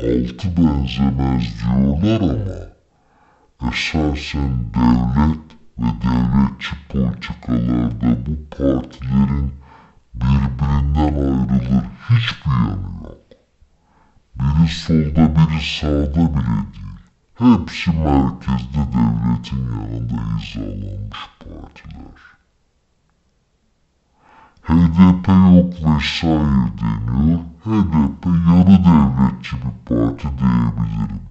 Altı 0.00 0.56
benzemez 0.56 1.44
diyorlar 1.60 2.68
ama 3.58 3.70
esasen 3.70 4.64
devlet 4.74 5.46
ve 5.78 5.88
devletçi 6.02 6.76
politikalarda 6.88 8.26
bu 8.26 8.56
partilerin 8.56 9.52
birbirinden 10.14 11.14
ayrılır 11.14 11.84
hiçbir 12.10 12.50
yanı 12.50 13.02
yok. 13.04 13.18
Biri 14.34 14.68
solda 14.68 15.34
biri 15.36 15.60
sağda 15.80 16.34
bile 16.34 16.56
değil. 16.74 16.85
Hepsi 17.38 17.90
merkezde 17.90 18.82
devletin 18.92 19.64
yanında 19.72 20.22
hizalanmış 20.38 21.30
partiler. 21.38 22.20
HDP 24.62 25.28
yok 25.28 25.74
vesaire 25.74 26.72
deniyor. 26.80 27.40
HDP 27.64 28.26
yarı 28.26 28.84
devletçi 28.84 29.56
bir 29.56 29.84
parti 29.86 30.28
diyebilirim. 30.38 31.22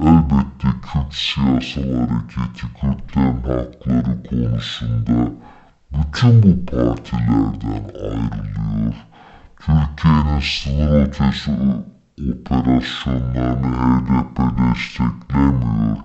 Elbette 0.00 0.68
Kürt 0.82 1.14
siyasal 1.14 1.82
hareketi 1.82 2.66
Kürtlerin 2.80 3.42
hakları 3.42 4.22
konusunda 4.30 5.32
bütün 5.92 6.42
bu 6.42 6.66
partilerden 6.66 7.84
ayrılıyor. 7.94 8.94
Türkiye'nin 9.56 10.40
sınır 10.40 11.02
ötesi 11.02 11.50
operasyonlarını 12.20 13.76
HDP 13.76 14.38
desteklemiyor. 14.58 15.96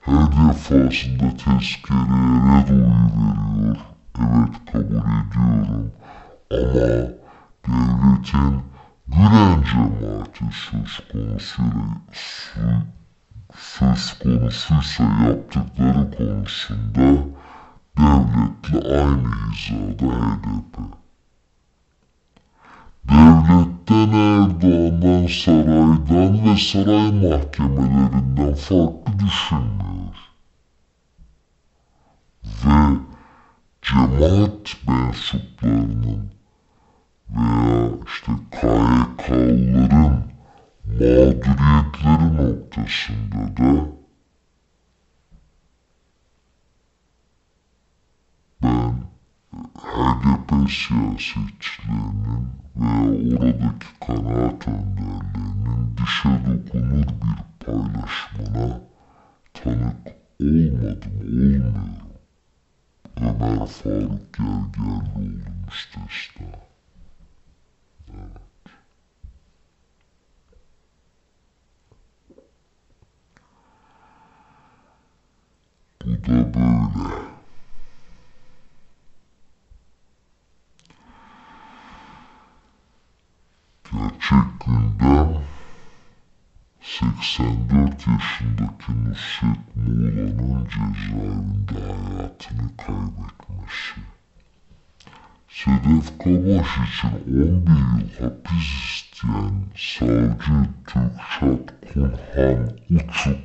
Her 0.00 0.32
defasında 0.32 1.36
tezkereye 1.36 2.36
red 2.46 2.68
oyu 2.70 3.10
veriyor. 3.16 3.76
Evet 4.18 4.54
kabul 4.72 4.84
ediyorum. 4.84 5.92
Ama 6.50 7.08
devletin 7.66 8.62
Gülen 9.06 9.62
cemaati 9.62 10.44
söz 10.52 11.00
konusu 11.12 11.62
söz 13.54 14.18
konusuysa 14.18 15.04
yaptıkları 15.28 16.10
konusunda 16.16 17.24
devletle 17.98 18.96
aynı 18.96 19.30
hizada 19.52 20.06
HDP. 20.06 21.01
Devletten 23.08 24.12
Erdoğan'dan 24.12 25.26
saraydan 25.26 26.44
ve 26.44 26.56
saray 26.56 27.12
mahkemelerinden 27.12 28.54
farklı 28.54 29.18
düşünmüyor. 29.18 30.16
ve 32.44 32.98
cemaat 33.82 34.76
mensuplarının 34.88 36.30
veya 37.30 37.90
işte 38.06 38.32
KYK'lıların 38.50 40.22
mağduriyetleri 40.84 42.36
noktasında 42.36 43.56
da 43.56 43.86
ben 48.62 49.11
HDP 49.76 50.70
siyasetçilerinin 50.70 52.48
veya 52.76 53.38
oradaki 53.38 53.86
kanaat 54.06 54.68
önderlerinin 54.68 55.96
dişe 55.96 56.28
dokunur 56.28 57.06
bir 57.06 57.66
paylaşımına 57.66 58.80
tanık 59.54 60.22
olmadım, 60.40 61.12
olmuyorum. 61.20 62.02
Ömer 63.20 63.66
Faruk 63.66 64.34
Gergerlioğlu 64.34 65.42
müstesna. 65.66 66.46
Evet. 68.10 68.42
Bu 76.04 76.10
da 76.10 76.54
böyle. 76.54 77.32
Gerçek 83.92 84.66
gündem 84.66 85.44
84 87.36 88.06
yaşındaki 88.06 89.04
Nusret 89.04 89.76
Muğla'nın 89.76 90.66
cezaevinde 90.68 91.80
hayatını 91.80 92.76
kaybetmesi. 92.76 94.00
Sedef 95.48 96.18
Kabaş 96.18 96.70
için 96.88 97.10
11 97.26 97.72
yıl 98.00 98.20
hapis 98.20 98.66
isteyen 98.84 99.54
savcı 99.76 100.68
Türkçat 100.86 101.74
Kunhan 101.92 102.68
Uçuk 102.90 103.40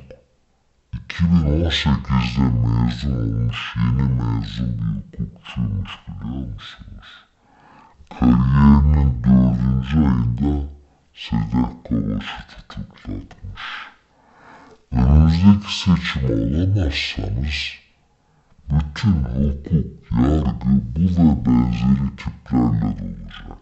2018'de 1.08 2.42
mezun 2.42 3.12
olmuş 3.12 3.76
yeni 3.76 4.02
mezun 4.02 4.78
bir 4.78 5.18
hukukçuymuş 5.18 5.98
biliyor 6.08 6.46
musunuz? 6.52 7.10
Kariyerinin 8.10 9.24
dördüncü 9.24 9.98
ayında 9.98 10.77
Sedef 11.18 11.84
Kabaş'ı 11.84 12.46
tutuklatmış. 12.48 13.62
Önümüzdeki 14.92 15.72
seçimi 15.78 16.42
alamazsanız 16.52 17.78
bütün 18.70 19.12
hukuk, 19.12 20.12
yargı 20.12 20.54
bu 20.96 21.18
ve 21.18 21.46
benzeri 21.46 22.16
tiplerle 22.16 22.80
dolacak. 22.80 23.58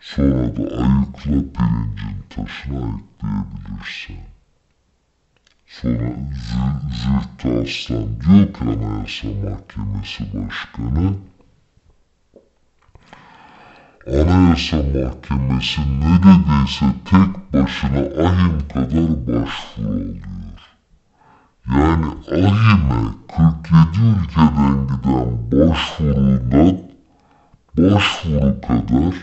Sonra 0.00 0.56
da 0.56 0.62
ayıkla 0.62 1.52
pirincin 1.54 2.18
taşına 2.30 2.78
ayıklayabilirsen. 2.78 4.26
Sonra 5.66 6.12
Zü 6.48 6.62
Zühtü 6.90 7.48
Aslan 7.62 8.20
diyor 8.20 8.54
ki 8.54 8.64
Anayasa 8.64 9.28
Mahkemesi 9.28 10.24
Başkanı 10.34 11.14
Anayasa 14.06 14.76
Mahkemesi 14.76 15.80
neredeyse 16.00 16.86
tek 17.04 17.52
başına 17.52 18.26
ahim 18.26 18.68
kadar 18.72 19.26
başvuru 19.26 19.88
alıyor. 19.88 20.60
Yani 21.74 22.06
ahime 22.30 23.00
47 23.36 23.98
ülkeden 24.20 24.86
giden 24.86 25.50
başvurudan 25.52 26.78
başvuru 27.78 28.60
kadar 28.60 29.14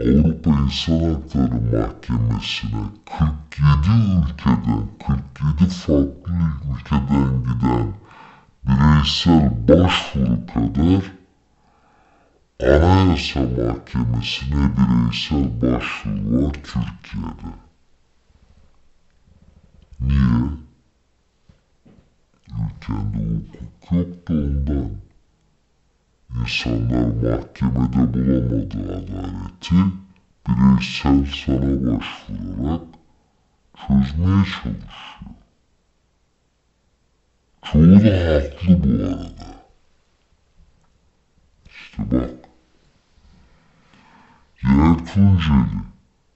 Avrupa 0.00 0.50
İnsan 0.50 1.00
Hakları 1.00 1.60
Mahkemesi'ne 1.72 2.84
47 3.18 3.30
ülkeden, 4.20 4.88
47 5.06 5.70
farklı 5.70 6.34
ülkeden 6.72 7.42
giden 7.44 7.92
bireysel 8.66 9.50
başvuru 9.68 10.38
kadar 10.54 11.23
Anayasa 12.60 13.40
Mahkemesi'ne 13.40 14.70
bireysel 14.76 15.62
başvuru 15.62 16.46
var 16.46 16.52
Türkiye'de. 16.52 17.50
Niye? 20.00 20.50
Ülkende 22.48 23.18
hukuk 23.18 23.92
yok 23.92 24.28
da 24.28 24.32
ondan. 24.34 24.90
İnsanlar 26.40 27.06
mahkemede 27.06 28.14
bulamadığı 28.14 28.96
adaleti 28.96 29.74
bireysel 30.48 31.26
sana 31.26 31.98
başvurarak 31.98 32.82
çözmeye 33.76 34.44
çalışıyor. 34.44 35.34
Çoğu 37.62 38.04
da 38.04 38.34
haklı 38.34 38.84
bu 38.84 39.04
arada. 39.04 39.53
İşte 41.94 42.10
bak. 42.10 42.30
Yer 44.62 44.96
Tunceli 45.06 45.78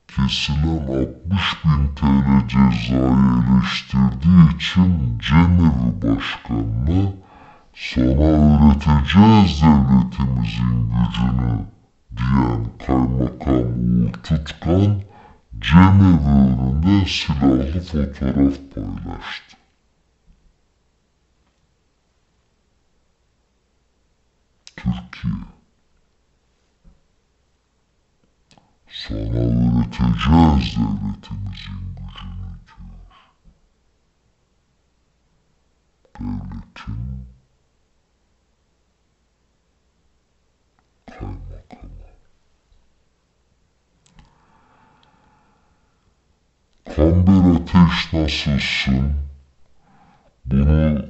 kesilen 0.08 0.86
60 0.86 1.64
bin 1.64 1.94
TL 1.94 2.48
cezayı 2.48 3.16
eleştirdiği 3.38 4.56
için 4.56 5.18
Cemevi 5.18 6.02
Başkanı'na 6.02 7.12
sana 7.74 8.28
öğreteceğiz 8.40 9.62
devletimizin 9.62 10.90
gücünü 10.92 11.66
diyen 12.16 12.66
kaymakam 12.86 14.04
Uğur 14.04 14.12
Tutkan 14.12 15.02
cemevi 15.60 16.28
önünde 16.28 17.06
silahlı 17.06 17.80
fotoğraf 17.80 18.56
paylaştı. 18.74 19.57
Türkiye 24.78 25.34
sana 28.90 29.18
öğreteceğiz 29.18 30.76
devletimizin 30.76 31.80
gücünü 31.96 32.54
diyor. 32.66 33.18
Devletin 36.20 37.26
kaymakamı. 41.06 42.08
Kamber 46.96 47.60
Ateş 47.60 48.12
nasılsın? 48.12 49.14
Bunu 50.44 51.07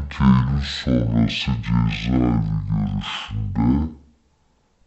12 0.00 0.24
Eylül 0.24 0.60
sonrası 0.60 1.50
cezaevi 1.62 2.50
görüşünde 2.70 3.92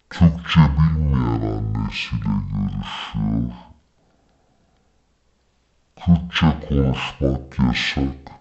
Türkçe 0.10 0.60
bilmeyen 0.60 1.42
annesiyle 1.42 2.34
görüşüyor. 2.52 3.52
Kürtçe 5.96 6.68
konuşmak 6.68 7.60
yasak. 7.60 8.32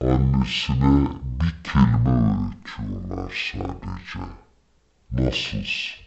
Annesine 0.00 1.08
bir 1.40 1.54
kelime 1.64 2.10
öğretiyorlar 2.10 3.52
sadece. 3.52 4.20
Nasılsın? 5.12 6.02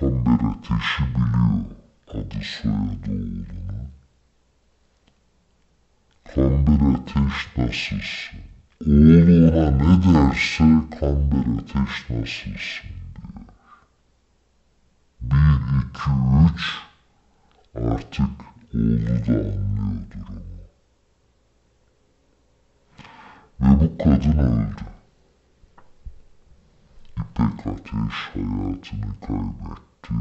Kamber 0.00 0.50
ateşi 0.50 1.04
biliyor 1.14 1.84
adı 2.08 2.40
soyadı 2.44 3.10
oğlunun. 3.10 4.03
Kamber 6.34 6.94
ateş 6.94 7.56
nasılsın? 7.56 8.40
Oğlu 8.86 9.50
ona 9.50 9.70
ne 9.70 10.14
derse 10.14 10.64
kamber 11.00 11.46
ateş 11.58 12.10
nasılsın 12.10 12.88
diyor. 13.14 13.46
Bir, 15.20 15.58
iki, 15.78 16.10
üç 16.44 16.62
artık 17.74 18.40
oğlu 18.74 19.26
da 19.26 19.32
anlıyor 19.32 20.10
durumu. 20.10 20.64
Ve 23.60 23.80
bu 23.80 23.98
kadın 23.98 24.38
öldü. 24.38 24.84
İpek 27.16 27.66
Ateş 27.66 28.16
hayatını 28.34 29.20
kaybetti. 29.20 30.14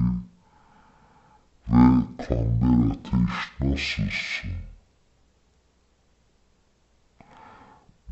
Ve 1.68 2.26
Kamber 2.28 2.96
Ateş 2.96 3.60
nasılsın? 3.60 4.73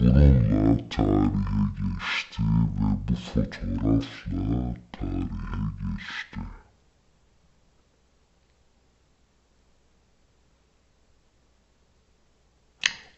Bununla 0.02 0.90
tarihe 0.90 1.64
geçti 1.78 2.44
ve 2.78 3.08
bu 3.08 3.16
fotoğrafla 3.16 4.74
tarihe 4.92 5.62
geçti. 5.82 6.40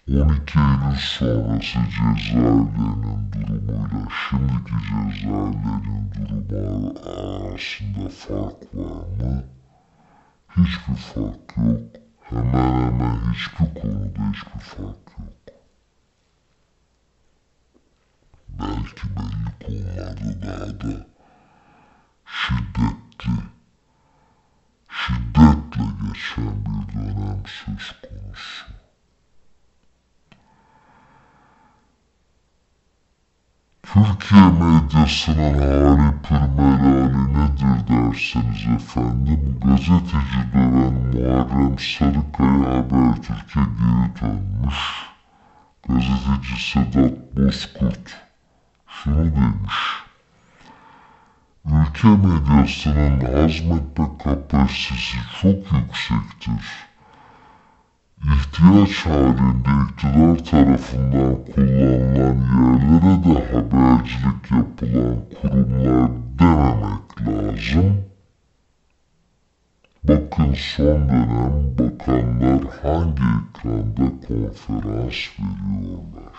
12 0.08 0.60
Eylül 0.60 0.98
sonrası 1.00 1.60
cezaevlerinin 1.60 3.32
durumuyla 3.32 4.08
şimdiki 4.30 4.74
cezaevlerinin 4.89 6.12
durumu 6.15 6.93
arasında 7.00 8.10
fark 8.10 8.76
var 8.76 9.08
mı? 9.17 9.43
Hiçbir 10.50 10.96
fark 10.96 11.58
yok. 11.58 11.82
Hemen 12.22 12.82
hemen 12.82 13.34
hiçbir 13.34 13.82
konuda 13.82 14.32
hiçbir 14.32 14.60
fark 14.60 15.19
yok. 15.19 15.43
Belki 18.93 19.15
belli 19.15 19.51
konularda 19.60 20.41
daha 20.41 20.82
da 20.82 21.06
şiddetli, 22.25 23.43
şiddetle 24.89 25.84
geçen 26.01 26.65
bir 26.65 26.93
dönem 26.93 27.43
söz 27.45 27.91
konusu. 28.01 28.65
Türkiye 33.84 34.41
medyasının 34.41 35.60
hali 35.60 36.21
pürmelali 36.21 37.34
nedir 37.34 37.88
derseniz 37.88 38.67
efendim, 38.75 39.60
gazeteci 39.65 40.53
döven 40.53 40.93
Muharrem 40.93 41.79
Sarıkaya 41.79 42.77
Habertürk'e 42.77 43.60
geri 43.60 44.21
dönmüş. 44.21 45.03
Gazeteci 45.88 46.71
Sedat 46.71 47.38
Bozkurt 47.38 48.33
şunu 48.93 49.25
demiş. 49.36 50.03
Ülke 51.65 52.08
medyasının 52.08 53.19
hazmetme 53.19 54.06
kapasitesi 54.23 55.17
çok 55.41 55.71
yüksektir 55.73 56.93
ihtiyaç 58.23 59.06
halinde 59.06 59.73
iktidar 59.89 60.45
tarafından 60.45 61.45
kullanılan 61.45 62.39
yerlere 62.53 63.23
de 63.23 63.53
habercilik 63.53 64.51
yapılan 64.51 65.17
kurumlar 65.41 66.12
dememek 66.39 67.27
lazım. 67.27 67.97
Bakın 70.03 70.53
son 70.53 71.10
dönem 71.10 71.77
bakanlar 71.79 72.62
hangi 72.82 73.23
ekranda 73.39 74.27
konferans 74.27 75.29
veriyorlar. 75.39 76.34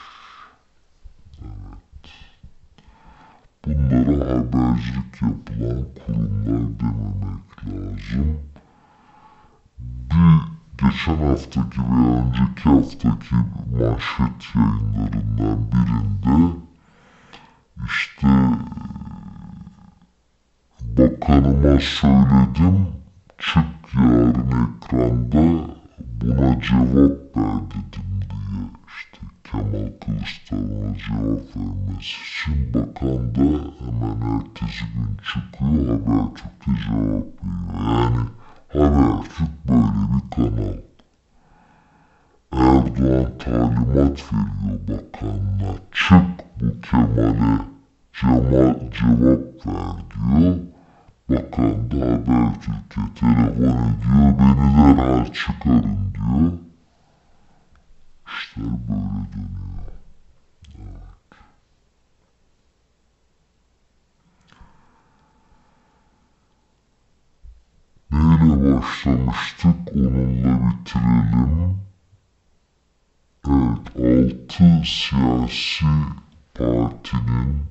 Evet. 1.43 1.84
Bunlara 3.67 4.31
habercilik 4.31 5.23
yapılan 5.23 5.85
kurumlar 6.07 6.81
dememek 6.81 7.51
lazım. 7.67 8.39
Bir 10.11 10.41
geçen 10.79 11.17
haftaki 11.17 11.81
ve 11.81 12.07
önceki 12.19 12.63
haftaki 12.69 13.35
manşet 13.73 14.55
yayınlarından 14.55 15.59
birinde 15.73 16.57
işte 17.87 18.29
bakanıma 20.99 21.81
söyledim 21.81 22.87
çık 23.39 23.95
yarın 23.95 24.51
ekranda 24.65 25.67
buna 26.21 26.61
cevap 26.61 27.37
ver 27.37 27.61
dedim 27.71 28.11
diye 28.21 28.65
Kemal 29.55 29.93
Kılıçdaroğlu'na 30.01 30.97
cevap 30.97 31.57
vermesi 31.57 32.17
için 32.27 32.75
bakan 32.75 33.35
da 33.35 33.41
hemen 33.79 34.21
ertesi 34.35 34.85
gün 34.95 35.17
çıkıyor 35.29 35.89
Habertürk'te 35.89 36.71
cevap 36.85 37.27
veriyor. 37.43 37.85
Yani 37.87 38.23
Habertürk 38.69 39.69
böyle 39.69 40.03
bir 40.13 40.31
kanal. 40.31 40.79
Erdoğan 42.53 43.39
talimat 43.39 44.23
veriyor 44.33 44.79
bakanına. 44.89 45.75
Çık 45.93 46.61
bu 46.61 46.81
Kemal'e 46.81 47.59
Cemal 48.21 48.75
cevap 48.91 49.67
ver 49.67 49.97
diyor. 50.11 50.57
Bakan 51.31 51.91
da 51.91 52.07
Habertürk'e 52.07 53.01
telefon 53.15 53.53
ediyor. 53.53 54.39
Beni 54.39 54.97
derhal 54.97 55.25
çıkarın 55.33 56.15
diyor. 56.15 56.64
İşler 58.57 58.67
böyle 58.89 59.33
dönüyor. 59.33 59.85
Evet. 60.79 61.39
Neyle 68.11 68.77
başlamıştık 68.77 69.77
onunla 69.95 70.61
bitirelim. 70.71 71.79
Evet, 73.47 74.61
altı 74.61 74.83
siyasi 74.85 75.87
partinin 76.55 77.63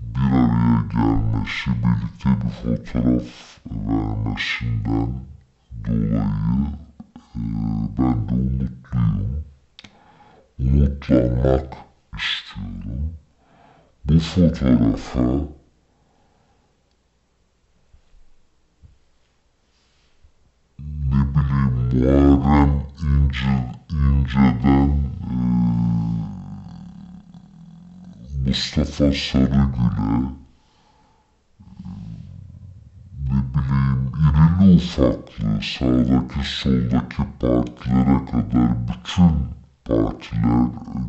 bir 0.00 0.32
araya 0.32 0.84
gelmesi, 0.92 1.70
birlikte 1.70 2.30
bir 2.30 2.50
fotoğraf 2.50 3.58
vermesinden 3.70 5.12
dolayı 5.86 6.22
e, 7.34 7.40
ben 7.98 8.28
de 8.28 8.34
umutluyum. 8.34 9.51
Umutlanmak 10.62 11.76
istiyorum. 12.18 13.14
Bu 14.04 14.18
fotoğrafa 14.18 15.22
ne 21.10 21.20
bileyim 21.34 21.74
Muharrem 21.96 22.82
İnce, 23.02 23.54
İnce'den 23.90 24.90
e, 25.28 25.34
Mustafa 28.46 29.12
Sarıgül'e 29.12 30.20
ne 33.28 33.40
bileyim 33.52 34.00
irili 34.22 34.76
ufaklı 34.76 35.62
sağdaki 35.62 36.40
soldaki 36.44 37.22
partilere 37.40 38.24
kadar 38.30 38.70
bütün 38.88 39.61
partiler 39.84 40.68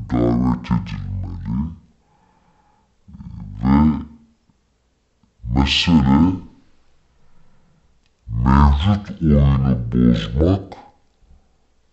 davet 0.09 0.71
edilmeli 0.71 1.73
ve 3.63 4.03
mesele 5.55 6.33
mevcut 8.29 9.21
oyunu 9.21 9.77
bozmak 9.91 10.73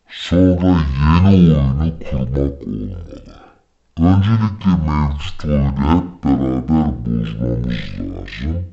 sonra 0.08 0.76
yeni 1.00 1.28
oyunu 1.28 1.98
kurmak 1.98 2.62
olmalı. 2.62 3.40
Öncelikle 3.98 4.70
mevcut 4.86 5.44
oyunu 5.44 5.82
hep 5.94 6.24
beraber 6.24 7.06
bozmamız 7.06 8.00
lazım. 8.00 8.64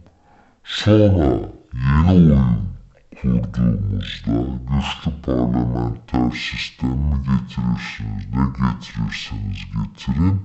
Sonra 0.63 1.39
yeni 1.73 2.11
oyun 2.11 2.76
kurduğumuzda 3.21 4.33
güçlü 4.69 5.21
parlamenter 5.21 6.31
sistemi 6.31 7.15
getirirsiniz. 7.17 8.25
Ne 8.33 8.43
getirirseniz 8.57 9.57
getirin. 9.73 10.41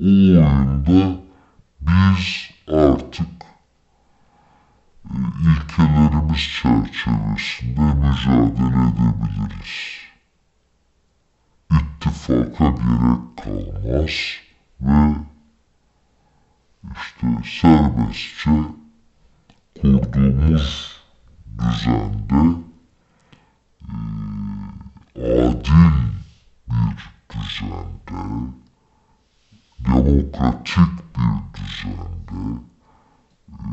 O 0.00 0.04
oyunda 0.04 1.20
biz 1.80 2.50
artık 2.68 3.28
e, 5.04 5.16
ilkelerimiz 5.40 6.40
çerçevesinde 6.40 7.80
mücadele 7.80 8.82
edebiliriz. 8.88 9.98
İttifaka 11.70 12.64
gerek 12.64 13.36
kalmaz 13.36 14.10
ve 14.80 15.14
işte 16.94 17.26
serbestçe 17.60 18.50
kurduğumuz 19.82 20.97
düzende 21.58 22.58
e, 25.16 25.42
adil 25.46 25.94
bir 26.68 26.98
düzende 27.30 28.52
demokratik 29.78 30.92
bir 31.16 31.38
düzende 31.54 32.60
e, 33.48 33.68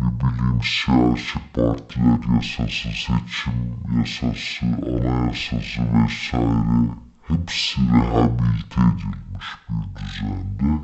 ne 0.00 0.20
bileyim 0.20 0.60
siyasi 0.62 1.38
partiler 1.54 2.34
yasası, 2.34 2.88
seçim 2.88 3.98
yasası, 3.98 4.66
anayasası 4.66 5.82
vesaire 5.94 6.88
hepsi 7.28 7.80
rehabilite 7.80 8.80
edilmiş 8.80 9.48
bir 9.68 10.00
düzende 10.00 10.82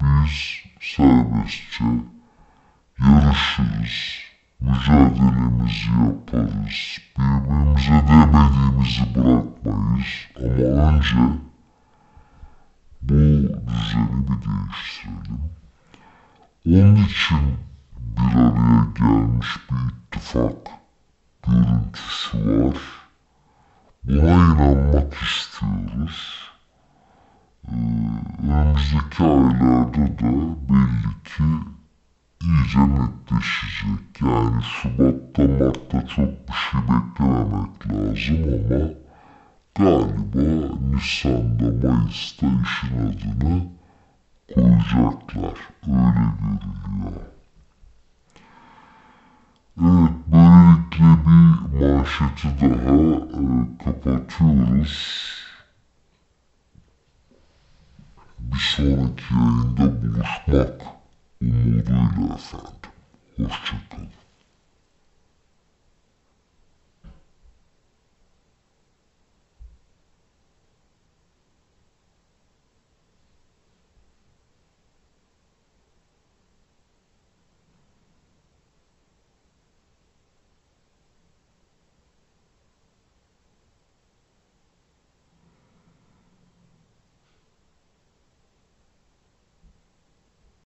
biz 0.00 0.62
serbestçe 0.80 1.84
yarışırız, 2.98 4.27
mücadelemizi 4.60 5.90
yaparız, 6.04 6.98
birbirimize 7.18 8.02
demediğimizi 8.08 9.14
bırakmayız 9.14 10.08
ama 10.36 10.88
önce 10.88 11.16
bu 13.02 13.14
düzeni 13.68 14.22
bir 14.22 14.38
değiştirelim. 14.44 15.40
Onun 16.66 16.96
için 17.04 17.58
bir 17.98 18.36
araya 18.36 18.86
gelmiş 18.98 19.48
bir 19.70 19.94
ittifak 19.94 20.70
görüntüsü 21.46 22.64
var. 22.64 22.76
Buna 24.04 24.32
inanmak 24.32 25.14
istiyoruz. 25.14 26.48
Ee, 27.68 27.74
önümüzdeki 28.42 29.24
aylarda 29.24 30.18
da 30.18 30.30
belli 30.68 31.22
ki 31.24 31.44
iyice 32.40 32.80
netleşecek. 32.80 34.20
Yani 34.20 34.62
Şubat'ta 34.62 35.42
Mart'ta 35.48 36.06
çok 36.06 36.28
bir 36.48 36.54
şey 36.54 36.80
beklememek 36.80 37.90
lazım 37.90 38.36
ama 38.50 38.88
galiba 39.74 40.74
Nisan'da 40.90 41.88
Mayıs'ta 41.88 42.46
işin 42.62 42.98
adını 42.98 43.66
koyacaklar. 44.54 45.58
Öyle 45.86 46.24
görünüyor. 46.40 47.22
Evet, 49.80 50.12
böylelikle 50.32 51.04
bir 51.26 51.86
manşeti 51.86 52.48
daha 52.60 52.94
e, 53.16 53.42
kapatıyoruz. 53.84 55.28
Bir 58.38 58.58
sonraki 58.58 59.34
yayında 59.34 60.02
buluşmak 60.02 60.97
umuduyla 61.42 62.34
efendim. 62.34 62.68
Hoşçakalın. 63.36 64.08